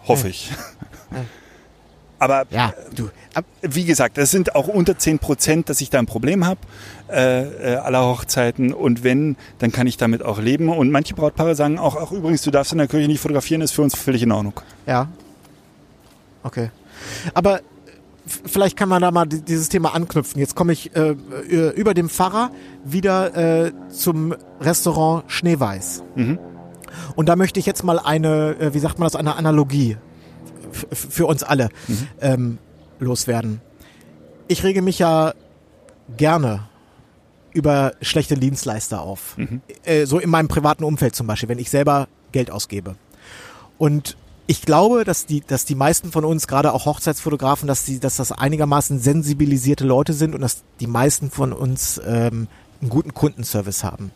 [0.07, 0.51] Hoffe ich.
[2.19, 3.11] Aber Ja, du.
[3.35, 6.61] Ab, wie gesagt, das sind auch unter 10 Prozent, dass ich da ein Problem habe
[7.11, 8.73] äh, äh, aller Hochzeiten.
[8.73, 10.69] Und wenn, dann kann ich damit auch leben.
[10.69, 13.73] Und manche Brautpaare sagen auch, auch übrigens, du darfst in der Kirche nicht fotografieren, ist
[13.73, 14.61] für uns völlig in Ordnung.
[14.87, 15.09] ja.
[16.45, 16.71] Okay.
[17.35, 17.61] Aber
[18.27, 20.39] vielleicht kann man da mal di- dieses Thema anknüpfen.
[20.41, 21.11] Jetzt komme ich äh,
[21.51, 22.51] äh, über dem Pfarrer
[22.85, 26.03] wieder äh, zum Restaurant Schneeweiß.
[27.17, 29.97] Und da möchte ich jetzt mal eine, äh, wie sagt man das, eine Analogie
[30.93, 31.69] für uns alle
[32.21, 32.59] ähm,
[32.99, 33.61] loswerden.
[34.49, 35.35] Ich rege mich ja
[36.17, 36.69] gerne
[37.53, 39.37] über schlechte Dienstleister auf.
[39.85, 42.97] Äh, so in meinem privaten Umfeld zum Beispiel, wenn ich selber Geld ausgebe.
[43.79, 48.01] Und ich glaube, dass die, dass die meisten von uns, gerade auch Hochzeitsfotografen, dass die,
[48.01, 52.49] dass das einigermaßen sensibilisierte Leute sind und dass die meisten von uns ähm,
[52.81, 54.11] einen guten Kundenservice haben.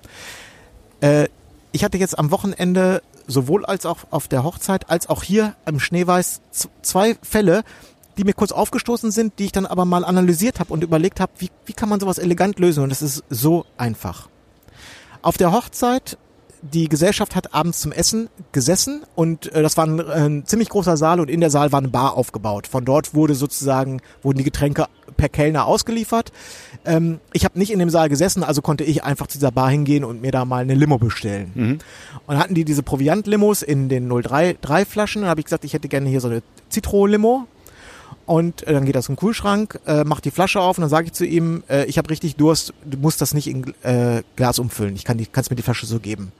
[1.00, 1.28] Äh,
[1.72, 5.80] ich hatte jetzt am Wochenende sowohl als auch auf der Hochzeit als auch hier im
[5.80, 6.40] Schneeweiß
[6.82, 7.64] zwei Fälle,
[8.16, 11.32] die mir kurz aufgestoßen sind, die ich dann aber mal analysiert habe und überlegt habe,
[11.38, 14.28] wie, wie kann man sowas elegant lösen und das ist so einfach.
[15.22, 16.18] Auf der Hochzeit,
[16.72, 20.96] die Gesellschaft hat abends zum Essen gesessen und äh, das war ein, ein ziemlich großer
[20.96, 22.66] Saal und in der Saal war eine Bar aufgebaut.
[22.66, 26.32] Von dort wurde sozusagen wurden die Getränke per Kellner ausgeliefert.
[26.84, 29.70] Ähm, ich habe nicht in dem Saal gesessen, also konnte ich einfach zu dieser Bar
[29.70, 31.52] hingehen und mir da mal eine Limo bestellen.
[32.26, 35.22] Und hatten die diese Proviant-Limos in den 03 drei Flaschen.
[35.22, 37.46] Dann habe ich gesagt, ich hätte gerne hier so eine Zitro-Limo.
[38.24, 41.06] Und äh, dann geht das im Kühlschrank, äh, macht die Flasche auf und dann sage
[41.06, 44.58] ich zu ihm, äh, ich habe richtig Durst, du musst das nicht in äh, Glas
[44.58, 44.96] umfüllen.
[44.96, 46.32] Ich kann die, kannst mir die Flasche so geben.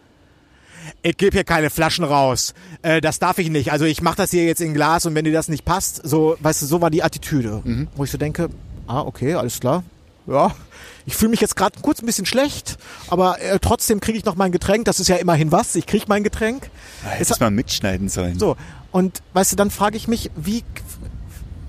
[1.03, 2.55] Ich gebe hier keine Flaschen raus.
[2.83, 3.73] Äh, das darf ich nicht.
[3.73, 6.37] Also ich mache das hier jetzt in Glas und wenn dir das nicht passt, so,
[6.41, 7.63] weißt du, so war die Attitüde.
[7.97, 8.49] Wo ich so denke,
[8.87, 9.83] ah, okay, alles klar.
[10.29, 10.55] Ja,
[11.07, 14.35] ich fühle mich jetzt gerade kurz ein bisschen schlecht, aber äh, trotzdem kriege ich noch
[14.35, 14.85] mein Getränk.
[14.87, 15.77] Das ist ja immerhin was.
[15.77, 16.69] Ich kriege mein Getränk.
[17.13, 18.37] Es Hättest mal mitschneiden sollen.
[18.37, 18.57] so,
[18.91, 20.65] und weißt du, dann frage ich mich, wie.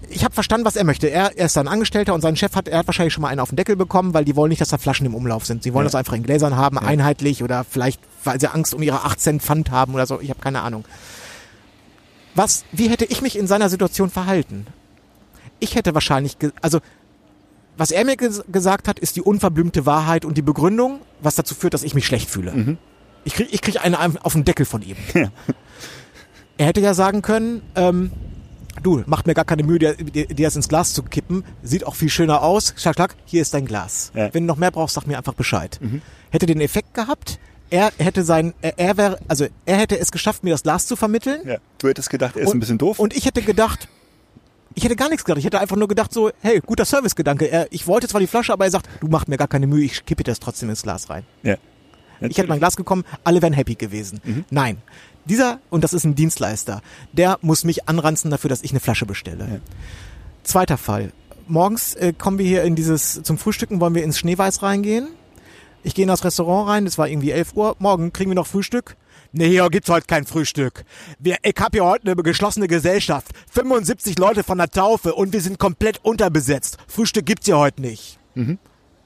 [0.09, 1.07] Ich habe verstanden, was er möchte.
[1.11, 3.41] Er, er ist ein Angestellter und sein Chef hat, er hat wahrscheinlich schon mal einen
[3.41, 5.63] auf den Deckel bekommen, weil die wollen nicht, dass da Flaschen im Umlauf sind.
[5.63, 5.87] Sie wollen Ja.
[5.89, 9.41] das einfach in Gläsern haben, einheitlich oder vielleicht, weil sie Angst um ihre 8 Cent
[9.41, 10.21] Pfand haben oder so.
[10.21, 10.85] Ich habe keine Ahnung.
[12.35, 14.67] Was, wie hätte ich mich in seiner Situation verhalten?
[15.59, 16.79] Ich hätte wahrscheinlich, also
[17.77, 21.55] was er mir ges gesagt hat, ist die unverblümte Wahrheit und die Begründung, was dazu
[21.55, 22.77] führt, dass ich mich schlecht fühle.
[23.23, 24.97] Ich krieg, ich krieg eine auf den Deckel von ihm.
[26.59, 28.09] Er hätte ja sagen können, ähm,
[28.81, 31.43] du, macht mir gar keine Mühe, dir, dir, dir das ins Glas zu kippen.
[31.61, 32.73] Sieht auch viel schöner aus.
[32.77, 34.11] Schlag, schlag, hier ist dein Glas.
[34.15, 34.33] Ja.
[34.33, 35.79] Wenn du noch mehr brauchst, sag mir einfach Bescheid.
[36.31, 37.39] Hätte den Effekt gehabt.
[37.69, 40.95] Er hätte sein, er, er wäre, also er hätte es geschafft, mir das Glas zu
[40.95, 41.41] vermitteln.
[41.45, 41.57] Ja.
[41.79, 42.99] Du hättest gedacht, er ist ein bisschen doof.
[42.99, 43.87] Und ich hätte gedacht,
[44.73, 45.39] ich hätte gar nichts gedacht.
[45.39, 47.49] Ich hätte einfach nur gedacht so, hey, guter Servicegedanke.
[47.49, 49.83] Er, ich wollte zwar die Flasche, aber er sagt, du machst mir gar keine Mühe,
[49.83, 51.23] ich kippe dir das trotzdem ins Glas rein.
[51.43, 51.55] ja.
[52.19, 54.19] Ich hätte mein Glas gekommen, alle wären happy gewesen.
[54.23, 54.45] Mhm.
[54.49, 54.77] Nein.
[55.25, 59.05] Dieser, und das ist ein Dienstleister, der muss mich anranzen dafür, dass ich eine Flasche
[59.05, 59.47] bestelle.
[59.47, 59.59] Ja.
[60.43, 61.11] Zweiter Fall.
[61.47, 65.09] Morgens äh, kommen wir hier in dieses, zum Frühstücken wollen wir ins Schneeweiß reingehen.
[65.87, 67.77] Ich gehe in das Restaurant rein, es war irgendwie 11 Uhr.
[67.79, 68.97] Morgen kriegen wir noch Frühstück.
[69.31, 70.83] Nee, hier gibt's heute kein Frühstück.
[71.17, 73.29] Wir, ich hab hier heute eine geschlossene Gesellschaft.
[73.53, 76.77] 75 Leute von der Taufe und wir sind komplett unterbesetzt.
[76.89, 78.19] Frühstück gibt's hier heute nicht.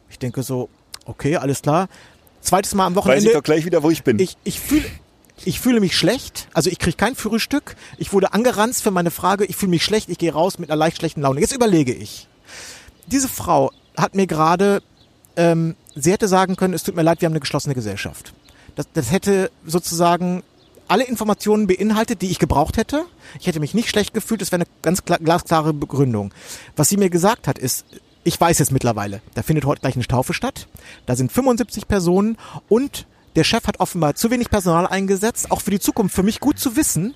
[0.09, 0.69] Ich denke so,
[1.05, 1.87] okay, alles klar.
[2.41, 3.27] Zweites Mal am Weiß Wochenende.
[3.27, 4.17] ich doch gleich wieder, wo ich bin.
[4.17, 4.85] Ich, ich fühle
[5.45, 7.75] ich fühle mich schlecht, also ich kriege kein Frühstück.
[7.99, 10.77] Ich wurde angeranzt für meine Frage, ich fühle mich schlecht, ich gehe raus mit einer
[10.77, 11.41] leicht schlechten Laune.
[11.41, 12.27] Jetzt überlege ich.
[13.05, 14.81] Diese Frau hat mir gerade,
[15.35, 18.33] ähm, sie hätte sagen können, es tut mir leid, wir haben eine geschlossene Gesellschaft.
[18.75, 20.43] Das, das hätte sozusagen
[20.87, 23.05] alle Informationen beinhaltet, die ich gebraucht hätte.
[23.39, 26.33] Ich hätte mich nicht schlecht gefühlt, es wäre eine ganz klar, glasklare Begründung.
[26.75, 27.85] Was sie mir gesagt hat, ist,
[28.23, 30.67] ich weiß jetzt mittlerweile, da findet heute gleich eine Taufe statt.
[31.05, 35.71] Da sind 75 Personen und der Chef hat offenbar zu wenig Personal eingesetzt, auch für
[35.71, 37.15] die Zukunft, für mich gut zu wissen.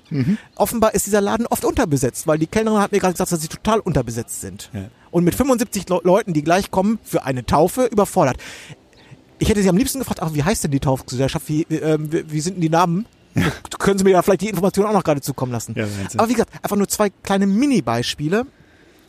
[0.54, 3.48] Offenbar ist dieser Laden oft unterbesetzt, weil die Kellnerin hat mir gerade gesagt, dass sie
[3.48, 4.70] total unterbesetzt sind.
[4.72, 4.86] Ja.
[5.10, 8.36] Und mit 75 Le Leuten, die gleich kommen, für eine Taufe überfordert.
[9.38, 11.48] Ich hätte sie am liebsten gefragt, ach, wie heißt denn die Taufgesellschaft?
[11.48, 13.06] Wie, wie, ähm, wie, sind denn die Namen?
[13.78, 15.74] Können Sie mir da vielleicht die Information auch noch gerade zukommen lassen?
[15.76, 15.86] Ja.
[16.16, 18.46] Aber wie gesagt, einfach nur zwei kleine Mini-Beispiele.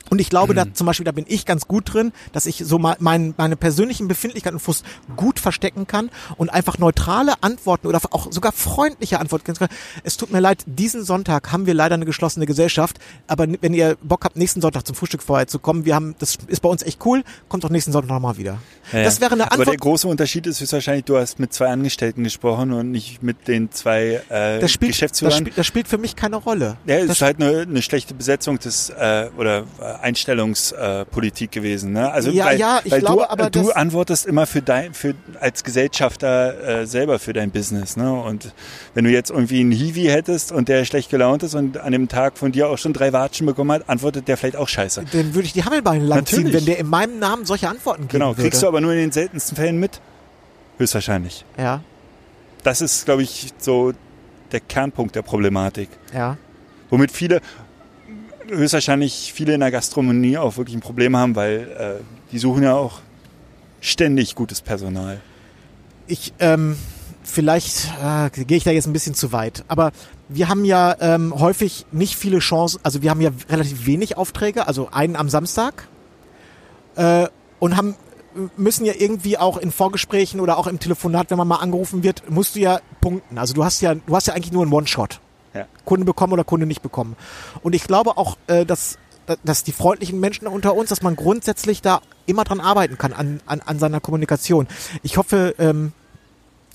[0.09, 2.79] Und ich glaube, da zum Beispiel, da bin ich ganz gut drin, dass ich so
[2.79, 7.99] mal mein, meine persönlichen Befindlichkeiten und Frust gut verstecken kann und einfach neutrale Antworten oder
[8.11, 9.53] auch sogar freundliche Antworten.
[9.53, 9.67] kann.
[10.03, 13.97] Es tut mir leid, diesen Sonntag haben wir leider eine geschlossene Gesellschaft, aber wenn ihr
[14.01, 17.23] Bock habt, nächsten Sonntag zum Frühstück vorbeizukommen, wir haben, das ist bei uns echt cool,
[17.49, 18.57] kommt doch nächsten Sonntag nochmal wieder.
[18.91, 19.81] Ja, Das wäre eine Aber der Antwort.
[19.81, 24.21] große Unterschied ist wahrscheinlich, du hast mit zwei Angestellten gesprochen und nicht mit den zwei
[24.29, 25.37] äh, Das spielt, das, Geschäftsführern.
[25.37, 26.77] spielt, das spielt für mich keine Rolle.
[26.85, 31.51] ja, es das ist halt eine, eine schlechte Besetzung des äh, oder äh, Einstellungspolitik Politik
[31.51, 31.93] gewesen.
[31.93, 32.11] Ne?
[32.11, 35.15] Also Ja, weil, ja, ich weil glaube du, aber, du antwortest immer für dein für
[35.39, 37.97] als Gesellschafter äh, selber für dein Business.
[37.97, 38.11] Ne?
[38.11, 38.53] Und
[38.93, 42.07] wenn du jetzt irgendwie einen Hiwi hättest und der schlecht gelaunt ist und an dem
[42.07, 45.05] Tag von dir auch schon drei Watschen bekommen hat, antwortet der vielleicht auch scheiße.
[45.11, 46.61] dann würde ich die Hammelbeine langziehen, Natürlich.
[46.61, 48.43] wenn der in meinem Namen solche Antworten geben Genau, würde.
[48.43, 49.99] kriegst du aber nur in den seltensten Fällen mit.
[50.77, 51.43] Höchstwahrscheinlich.
[51.57, 51.81] Ja,
[52.63, 53.93] Das ist, glaube ich, so
[54.51, 55.89] der Kernpunkt der Problematik.
[56.13, 56.37] ja.
[56.89, 57.41] Womit viele,
[58.49, 62.75] höchstwahrscheinlich viele in der Gastronomie auch wirklich ein Problem haben, weil äh, die suchen ja
[62.75, 62.99] auch
[63.81, 65.21] ständig gutes Personal.
[66.07, 66.77] Ich, ähm,
[67.23, 69.91] vielleicht äh, gehe ich da jetzt ein bisschen zu weit, aber
[70.29, 74.67] wir haben ja ähm, häufig nicht viele Chancen, also wir haben ja relativ wenig Aufträge,
[74.67, 75.87] also einen am Samstag
[76.95, 77.27] äh,
[77.59, 77.95] und haben
[78.55, 82.29] müssen ja irgendwie auch in Vorgesprächen oder auch im Telefonat, wenn man mal angerufen wird,
[82.29, 83.37] musst du ja punkten.
[83.37, 85.19] Also du hast ja, du hast ja eigentlich nur einen One-Shot.
[85.57, 85.65] Ja.
[85.85, 87.15] Kunde bekommen oder Kunde nicht bekommen.
[87.61, 88.97] Und ich glaube auch, äh, dass,
[89.43, 93.41] dass die freundlichen Menschen unter uns, dass man grundsätzlich da immer dran arbeiten kann, an,
[93.45, 94.67] an, an seiner Kommunikation.
[95.03, 95.93] Ich hoffe, ähm,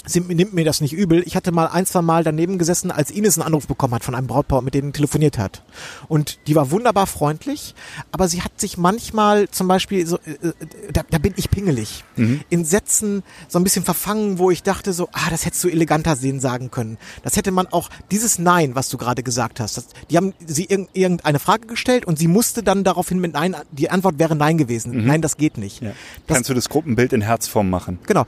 [0.07, 1.23] sie nimmt mir das nicht übel.
[1.27, 4.15] Ich hatte mal ein, zwei Mal daneben gesessen, als Ines einen Anruf bekommen hat von
[4.15, 5.63] einem Brautpaar, mit dem telefoniert hat.
[6.09, 7.75] Und die war wunderbar freundlich,
[8.11, 10.53] aber sie hat sich manchmal zum Beispiel so, äh, äh,
[10.93, 12.05] da, da bin ich pingelig,
[12.51, 16.17] in Sätzen so ein bisschen verfangen, wo ich dachte so, ah, das hättest du eleganter
[16.17, 16.99] sehen sagen können.
[17.23, 20.65] Das hätte man auch, dieses Nein, was du gerade gesagt hast, das, die haben sie
[20.65, 24.59] irg irgendeine Frage gestellt und sie musste dann daraufhin mit Nein, die Antwort wäre Nein
[24.59, 25.07] gewesen.
[25.07, 25.83] Nein, das geht nicht.
[25.83, 25.93] Ja.
[26.27, 27.99] Das, Kannst du das Gruppenbild in Herzform machen?
[28.07, 28.27] Genau.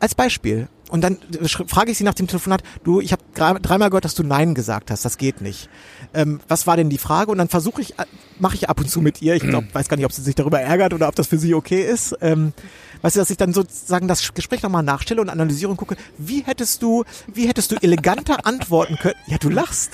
[0.00, 0.68] Als Beispiel.
[0.90, 1.18] Und dann
[1.68, 4.90] frage ich sie nach dem Telefonat, du, ich habe dreimal gehört, dass du Nein gesagt
[4.90, 5.68] hast, das geht nicht.
[6.14, 7.30] Ähm, was war denn die Frage?
[7.30, 7.94] Und dann versuche ich,
[8.40, 10.34] mache ich ab und zu mit ihr, ich glaub, weiß gar nicht, ob sie sich
[10.34, 12.16] darüber ärgert oder ob das für sie okay ist.
[12.22, 12.52] Ähm,
[13.02, 16.40] weißt du, dass ich dann sozusagen das Gespräch nochmal nachstelle und analysiere und gucke, wie
[16.40, 19.14] hättest du, wie hättest du eleganter antworten können?
[19.28, 19.92] Ja, du lachst.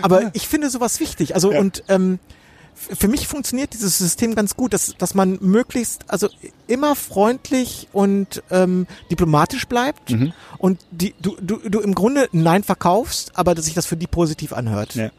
[0.00, 1.34] Aber ich finde sowas wichtig.
[1.34, 1.60] Also Ja.
[1.60, 2.20] und ähm,
[2.78, 6.28] für mich funktioniert dieses System ganz gut, dass, dass man möglichst, also
[6.66, 10.32] immer freundlich und ähm, diplomatisch bleibt Mhm.
[10.58, 14.06] und die, du, du, du im Grunde Nein verkaufst, aber dass sich das für die
[14.06, 14.94] positiv anhört.
[14.94, 15.10] Ja.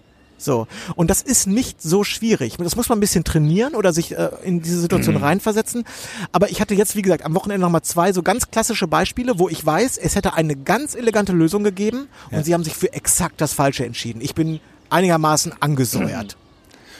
[0.41, 0.67] So.
[0.95, 2.55] Und das ist nicht so schwierig.
[2.57, 5.23] Das muss man ein bisschen trainieren oder sich äh, in diese Situation Mhm.
[5.23, 5.83] reinversetzen.
[6.31, 9.49] Aber ich hatte jetzt, wie gesagt, am Wochenende nochmal zwei so ganz klassische Beispiele, wo
[9.49, 12.43] ich weiß, es hätte eine ganz elegante Lösung gegeben und Ja.
[12.43, 14.21] sie haben sich für exakt das Falsche entschieden.
[14.21, 16.37] Ich bin einigermaßen angesäuert.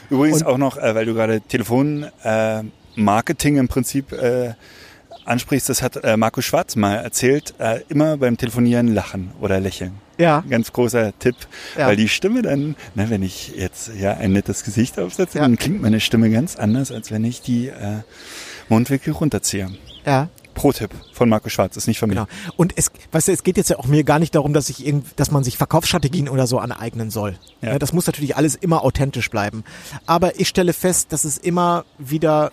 [0.10, 4.54] Übrigens Und- auch noch, äh, weil du gerade Telefonmarketing äh, im Prinzip äh,
[5.26, 9.94] ansprichst, das hat äh, Markus Schwarz mal erzählt, äh, immer beim Telefonieren lachen oder lächeln.
[10.18, 10.44] Ja.
[10.50, 11.36] Ganz großer Tipp,
[11.78, 11.88] Ja.
[11.88, 15.44] weil die Stimme dann, ne, wenn ich jetzt ja ein nettes Gesicht aufsetze, Ja.
[15.44, 18.02] dann klingt meine Stimme ganz anders, als wenn ich die äh,
[18.68, 19.70] Mundwinkel runterziehe.
[20.06, 20.30] Ja.
[20.60, 22.16] Pro-Tipp von Markus Schwarz, ist nicht von mir.
[22.16, 22.28] Genau.
[22.58, 24.86] Und es, weißt du, es geht jetzt ja auch mir gar nicht darum, dass ich
[24.86, 27.38] irgend, dass man sich Verkaufsstrategien oder so aneignen soll.
[27.62, 27.70] Ja.
[27.70, 29.64] Ja, das muss natürlich alles immer authentisch bleiben.
[30.06, 32.52] Aber ich stelle fest, dass es immer wieder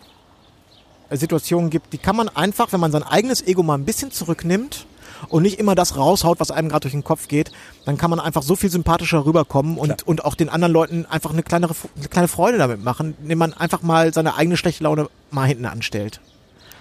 [1.10, 4.86] Situationen gibt, die kann man einfach, wenn man sein eigenes Ego mal ein bisschen zurücknimmt
[5.28, 7.50] und nicht immer das raushaut, was einem gerade durch den Kopf geht,
[7.86, 9.98] dann kann man einfach so viel sympathischer rüberkommen und, Klar.
[10.04, 13.52] und auch den anderen Leuten einfach eine kleinere, eine kleine Freude damit machen, indem man
[13.52, 16.20] einfach mal seine eigene schlechte Laune mal hinten anstellt.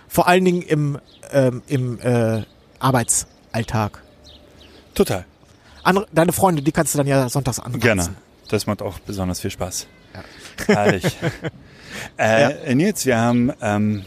[0.08, 1.00] Vor allen Dingen im,
[1.32, 2.44] ähm, im, äh,
[2.80, 4.02] Arbeitsalltag.
[4.94, 5.26] Total.
[5.84, 7.80] Andere, deine Freunde, die kannst du dann ja sonntags anrufen.
[7.82, 8.16] Gerne.
[8.50, 9.88] Das macht auch besonders viel Spaß.
[10.68, 11.18] Herrlich.
[12.18, 14.06] äh, Nils, wir haben ähm,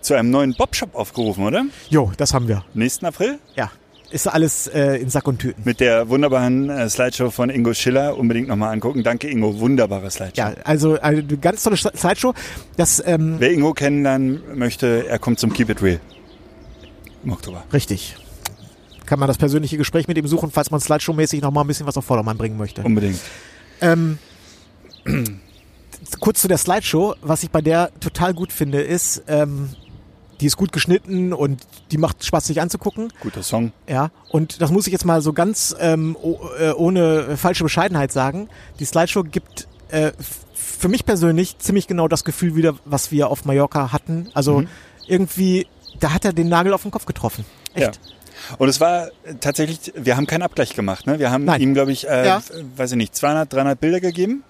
[0.00, 1.64] zu einem neuen Bobshop aufgerufen, oder?
[1.88, 2.64] Jo, das haben wir.
[2.74, 3.38] Nächsten April?
[3.56, 3.70] Ja.
[4.14, 5.62] Ist alles äh, in Sack und Tüten.
[5.64, 8.16] Mit der wunderbaren äh, Slideshow von Ingo Schiller.
[8.16, 9.02] Unbedingt nochmal angucken.
[9.02, 9.58] Danke, Ingo.
[9.58, 10.36] Wunderbare Slideshow.
[10.36, 12.32] Ja, also eine ganz tolle Slideshow.
[12.76, 15.98] Das, ähm, Wer Ingo kennenlernen möchte, er kommt zum Keep It Real.
[17.24, 17.64] Im Oktober.
[17.72, 18.14] richtig.
[19.04, 21.88] Kann man das persönliche Gespräch mit ihm suchen, falls man Slideshow-mäßig noch mal ein bisschen
[21.88, 22.82] was auf Vordermann bringen möchte.
[22.82, 23.18] Unbedingt.
[23.80, 24.18] Ähm,
[26.20, 27.16] kurz zu der Slideshow.
[27.20, 29.70] Was ich bei der total gut finde, ist, ähm,
[30.40, 33.12] die ist gut geschnitten und die macht Spaß, sich anzugucken.
[33.20, 33.72] Guter Song.
[33.88, 36.16] Ja, und das muss ich jetzt mal so ganz ähm,
[36.58, 38.48] äh, ohne falsche Bescheidenheit sagen.
[38.80, 40.12] Die Slideshow gibt äh,
[40.54, 44.28] für mich persönlich ziemlich genau das Gefühl wieder, was wir auf Mallorca hatten.
[44.34, 44.68] Also Mhm.
[45.06, 45.66] irgendwie,
[46.00, 47.44] da hat er den Nagel auf den Kopf getroffen.
[47.74, 47.96] Echt?
[48.50, 48.56] Ja.
[48.58, 49.08] Und es war
[49.40, 51.06] tatsächlich, wir haben keinen Abgleich gemacht.
[51.06, 51.18] Ne?
[51.18, 51.60] Wir haben Nein.
[51.60, 52.42] ihm, glaube ich, äh, Ja.
[52.76, 54.42] weiß ich nicht, 200, 300 Bilder gegeben.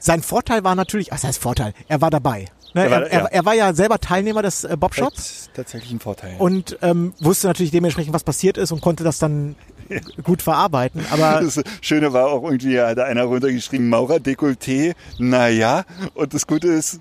[0.00, 1.74] Sein Vorteil war natürlich, was heißt Vorteil?
[1.88, 2.46] Er war dabei.
[2.74, 2.84] Ne?
[2.84, 3.26] Er war- er, ja.
[3.26, 5.16] er war ja selber Teilnehmer des äh, Bobshops.
[5.16, 6.34] Das ist tatsächlich ein Vorteil.
[6.38, 9.56] und ähm, wusste natürlich dementsprechend, was passiert ist und konnte das dann
[10.22, 11.04] gut verarbeiten.
[11.10, 15.84] Aber das Schöne war auch irgendwie, da hat einer runtergeschrieben, Maurer Dekolleté, naja.
[16.14, 17.00] Und das Gute ist,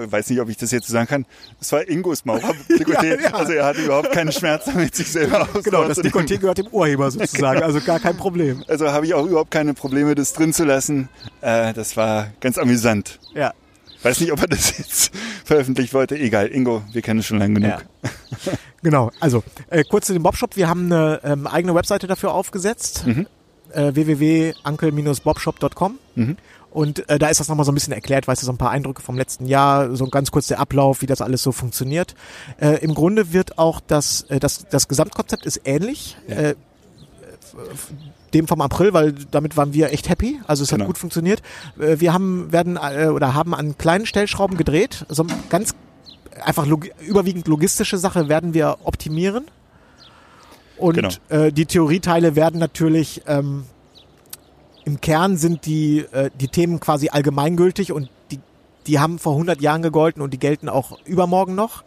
[0.00, 1.26] ich weiß nicht, ob ich das jetzt sagen kann,
[1.60, 3.20] es war Ingos Maurer Dekolleté.
[3.20, 3.34] Ja, ja.
[3.34, 5.62] Also er hatte überhaupt keinen Schmerz damit, sich selber auszunehmen.
[5.64, 8.62] genau, das Dekolleté gehört dem Urheber sozusagen, also gar kein Problem.
[8.68, 11.08] Also habe ich auch überhaupt keine Probleme, das drin zu lassen.
[11.40, 13.18] Äh, das war ganz amüsant.
[13.34, 13.52] Ja.
[14.02, 15.10] Weiß nicht, ob er das jetzt
[15.44, 16.16] veröffentlicht wollte.
[16.16, 17.70] Egal, Ingo, wir kennen es schon lange genug.
[17.70, 17.78] Ja.
[18.80, 20.54] Genau, also äh, kurz zu dem Bobshop.
[20.54, 23.26] Wir haben eine ähm, eigene Webseite dafür aufgesetzt, Mhm.
[23.72, 25.98] äh, www.uncle-bobshop.com.
[26.14, 26.36] Mhm.
[26.70, 28.70] Und äh, da ist das nochmal so ein bisschen erklärt, weißt du, so ein paar
[28.70, 32.14] Eindrücke vom letzten Jahr, so ganz kurz der Ablauf, wie das alles so funktioniert.
[32.60, 36.16] Äh, Im Grunde wird auch das, äh, das, das Gesamtkonzept ist ähnlich.
[36.28, 36.36] Ja.
[36.36, 36.54] Äh,
[38.34, 40.40] dem vom April, weil damit waren wir echt happy.
[40.46, 40.82] Also es Genau.
[40.82, 41.42] hat gut funktioniert.
[41.78, 45.06] Äh, Wir haben werden äh, oder haben an kleinen Stellschrauben gedreht.
[45.08, 45.74] So ganz
[46.44, 49.46] einfach log überwiegend logistische Sache werden wir optimieren.
[50.76, 51.08] Und Genau.
[51.28, 53.64] äh, die Theorieteile werden natürlich ähm,
[54.84, 58.08] im Kern sind die, äh, die Themen quasi allgemeingültig und
[58.88, 61.84] die, haben vor 100 Jahren gegolten und die gelten auch übermorgen noch.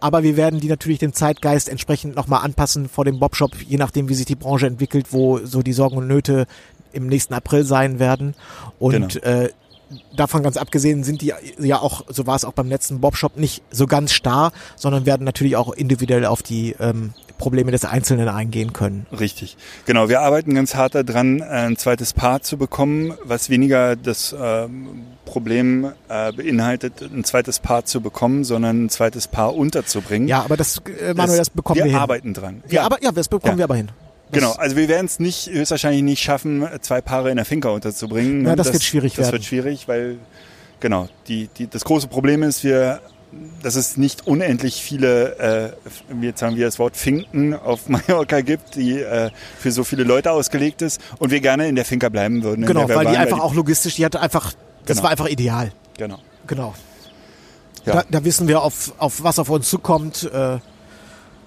[0.00, 4.08] Aber wir werden die natürlich dem Zeitgeist entsprechend nochmal anpassen vor dem Bobshop, je nachdem,
[4.08, 6.46] wie sich die Branche entwickelt, wo so die Sorgen und Nöte
[6.92, 8.34] im nächsten April sein werden.
[8.78, 9.26] Und Genau.
[9.26, 9.50] äh,
[10.16, 13.62] davon ganz abgesehen sind die ja auch, so war es auch beim letzten Bobshop, nicht
[13.70, 17.12] so ganz starr, sondern werden natürlich auch individuell auf die ähm,
[17.44, 19.06] Probleme des Einzelnen eingehen können.
[19.20, 19.58] Richtig.
[19.84, 24.34] Genau, wir arbeiten ganz hart daran, äh, ein zweites Paar zu bekommen, was weniger das
[24.40, 30.26] ähm, Problem äh, beinhaltet, ein zweites Paar zu bekommen, sondern ein zweites Paar unterzubringen.
[30.26, 32.00] Ja, aber das, äh, Manuel, das bekommen wir, wir hin.
[32.00, 32.62] arbeiten dran.
[32.70, 33.58] Ja, aber ja, das bekommen Ja.
[33.58, 33.88] wir aber hin.
[34.30, 37.68] Das- Genau, also wir werden es nicht höchstwahrscheinlich nicht schaffen, zwei Paare in der Finca
[37.68, 38.46] unterzubringen.
[38.46, 39.32] Ja, das wird schwierig Das werden.
[39.34, 40.16] wird schwierig, weil
[40.80, 43.00] genau die, die das große Problem ist, wir
[43.62, 45.72] dass es nicht unendlich viele, äh,
[46.08, 50.04] wie jetzt sagen wir das Wort Finken auf Mallorca gibt, die äh, für so viele
[50.04, 52.62] Leute ausgelegt ist und wir gerne in der Finca bleiben würden.
[52.62, 54.52] in Genau, weil die waren, einfach auch logistisch, die hatte einfach,
[54.86, 55.04] das Genau.
[55.04, 55.72] war einfach ideal.
[55.96, 56.18] Genau.
[56.46, 56.74] Genau.
[57.86, 57.94] Ja.
[57.94, 60.28] Da, da wissen wir, auf, auf was auf uns zukommt.
[60.32, 60.58] Äh,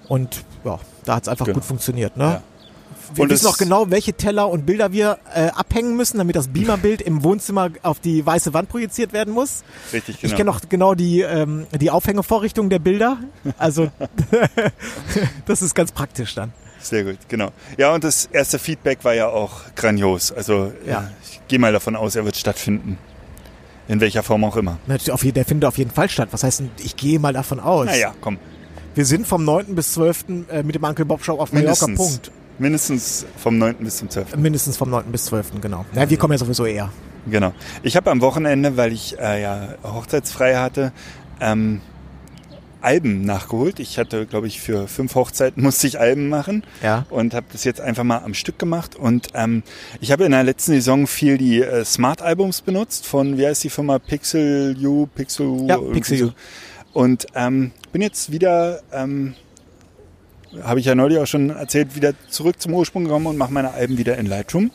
[0.08, 1.56] und ja, da hat es einfach Genau.
[1.58, 2.16] gut funktioniert.
[2.16, 2.24] Ne?
[2.24, 2.42] Ja.
[3.14, 6.48] Wir Und wissen auch genau, welche Teller und Bilder wir äh, abhängen müssen, damit das
[6.48, 9.62] Beamerbild im Wohnzimmer auf die weiße Wand projiziert werden muss.
[9.92, 10.30] Richtig, genau.
[10.30, 13.18] Ich kenne auch genau die, ähm, die Aufhängevorrichtung der Bilder.
[13.56, 13.90] Also
[15.46, 16.52] das ist ganz praktisch dann.
[16.80, 17.50] Sehr gut, genau.
[17.76, 20.30] Ja, und das erste Feedback war ja auch grandios.
[20.32, 20.92] Also Ja.
[20.92, 21.10] ja.
[21.22, 22.98] ich gehe mal davon aus, er wird stattfinden.
[23.88, 24.76] In welcher Form auch immer.
[24.86, 26.28] Natürlich Auf, je- der findet auf jeden Fall statt.
[26.32, 27.86] Was heißt denn, ich gehe mal davon aus.
[27.86, 28.38] Naja, komm.
[28.94, 29.74] Wir sind vom 9.
[29.74, 30.24] bis 12.
[30.50, 31.86] äh, mit dem Uncle Bob Show auf Mallorca.
[31.86, 31.96] Mindestens.
[32.18, 32.30] Punkt.
[32.58, 33.76] Mindestens vom 9.
[33.76, 34.36] bis zum 12.
[34.36, 35.04] Mindestens vom 9.
[35.12, 35.60] bis 12.
[35.60, 35.84] genau.
[35.94, 36.90] Ja, wir kommen ja sowieso eher.
[37.30, 37.52] Genau.
[37.82, 40.92] Ich habe am Wochenende, weil ich äh, ja hochzeitsfrei hatte,
[41.40, 41.80] ähm,
[42.80, 43.80] Alben nachgeholt.
[43.80, 47.06] Ich hatte, glaube ich, für fünf Hochzeiten musste ich Alben machen Ja.
[47.10, 48.96] und habe das jetzt einfach mal am Stück gemacht.
[48.96, 49.62] Und ähm,
[50.00, 53.70] ich habe in der letzten Saison viel die äh, Smart-Albums benutzt von, wie heißt die
[53.70, 53.98] Firma?
[53.98, 55.66] Pixel U, Pixel U.
[55.68, 56.26] Ja, Pixel so.
[56.26, 56.30] U.
[56.92, 59.34] Und ähm, bin jetzt wieder, ähm,
[60.62, 63.72] habe ich ja neulich auch schon erzählt, wieder zurück zum Ursprung gekommen und mache meine
[63.72, 64.70] Alben wieder in Lightroom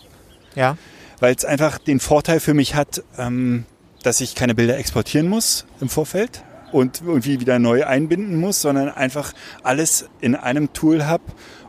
[0.56, 0.78] Ja.
[1.20, 3.66] weil es einfach den Vorteil für mich hat, ähm,
[4.04, 8.90] dass ich keine Bilder exportieren muss im Vorfeld und irgendwie wieder neu einbinden muss, sondern
[8.90, 9.34] einfach
[9.64, 11.24] alles in einem Tool habe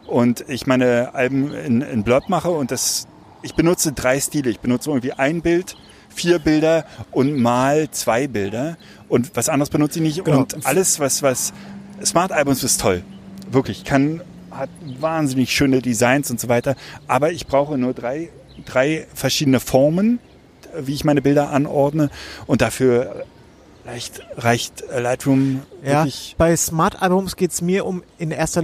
[0.07, 3.07] und ich meine Alben in, in Blurb mache und das,
[3.43, 4.51] ich benutze drei Stile.
[4.51, 5.77] Ich benutze irgendwie ein Bild,
[6.15, 8.77] vier Bilder und mal zwei Bilder
[9.09, 10.41] und was anderes benutze ich nicht Genau.
[10.41, 11.53] und alles, was, was
[12.05, 13.03] Smart Albums ist toll.
[13.51, 14.21] Wirklich, kann
[14.51, 14.71] hat
[15.01, 16.77] wahnsinnig schöne Designs und so weiter.
[17.09, 18.31] Aber ich brauche nur drei,
[18.65, 20.21] drei verschiedene Formen,
[20.79, 22.11] wie ich meine Bilder anordne.
[22.47, 23.25] Und dafür
[23.87, 28.63] reicht, reicht Lightroom Ja, wirklich bei Smart Albums geht's mir um in erster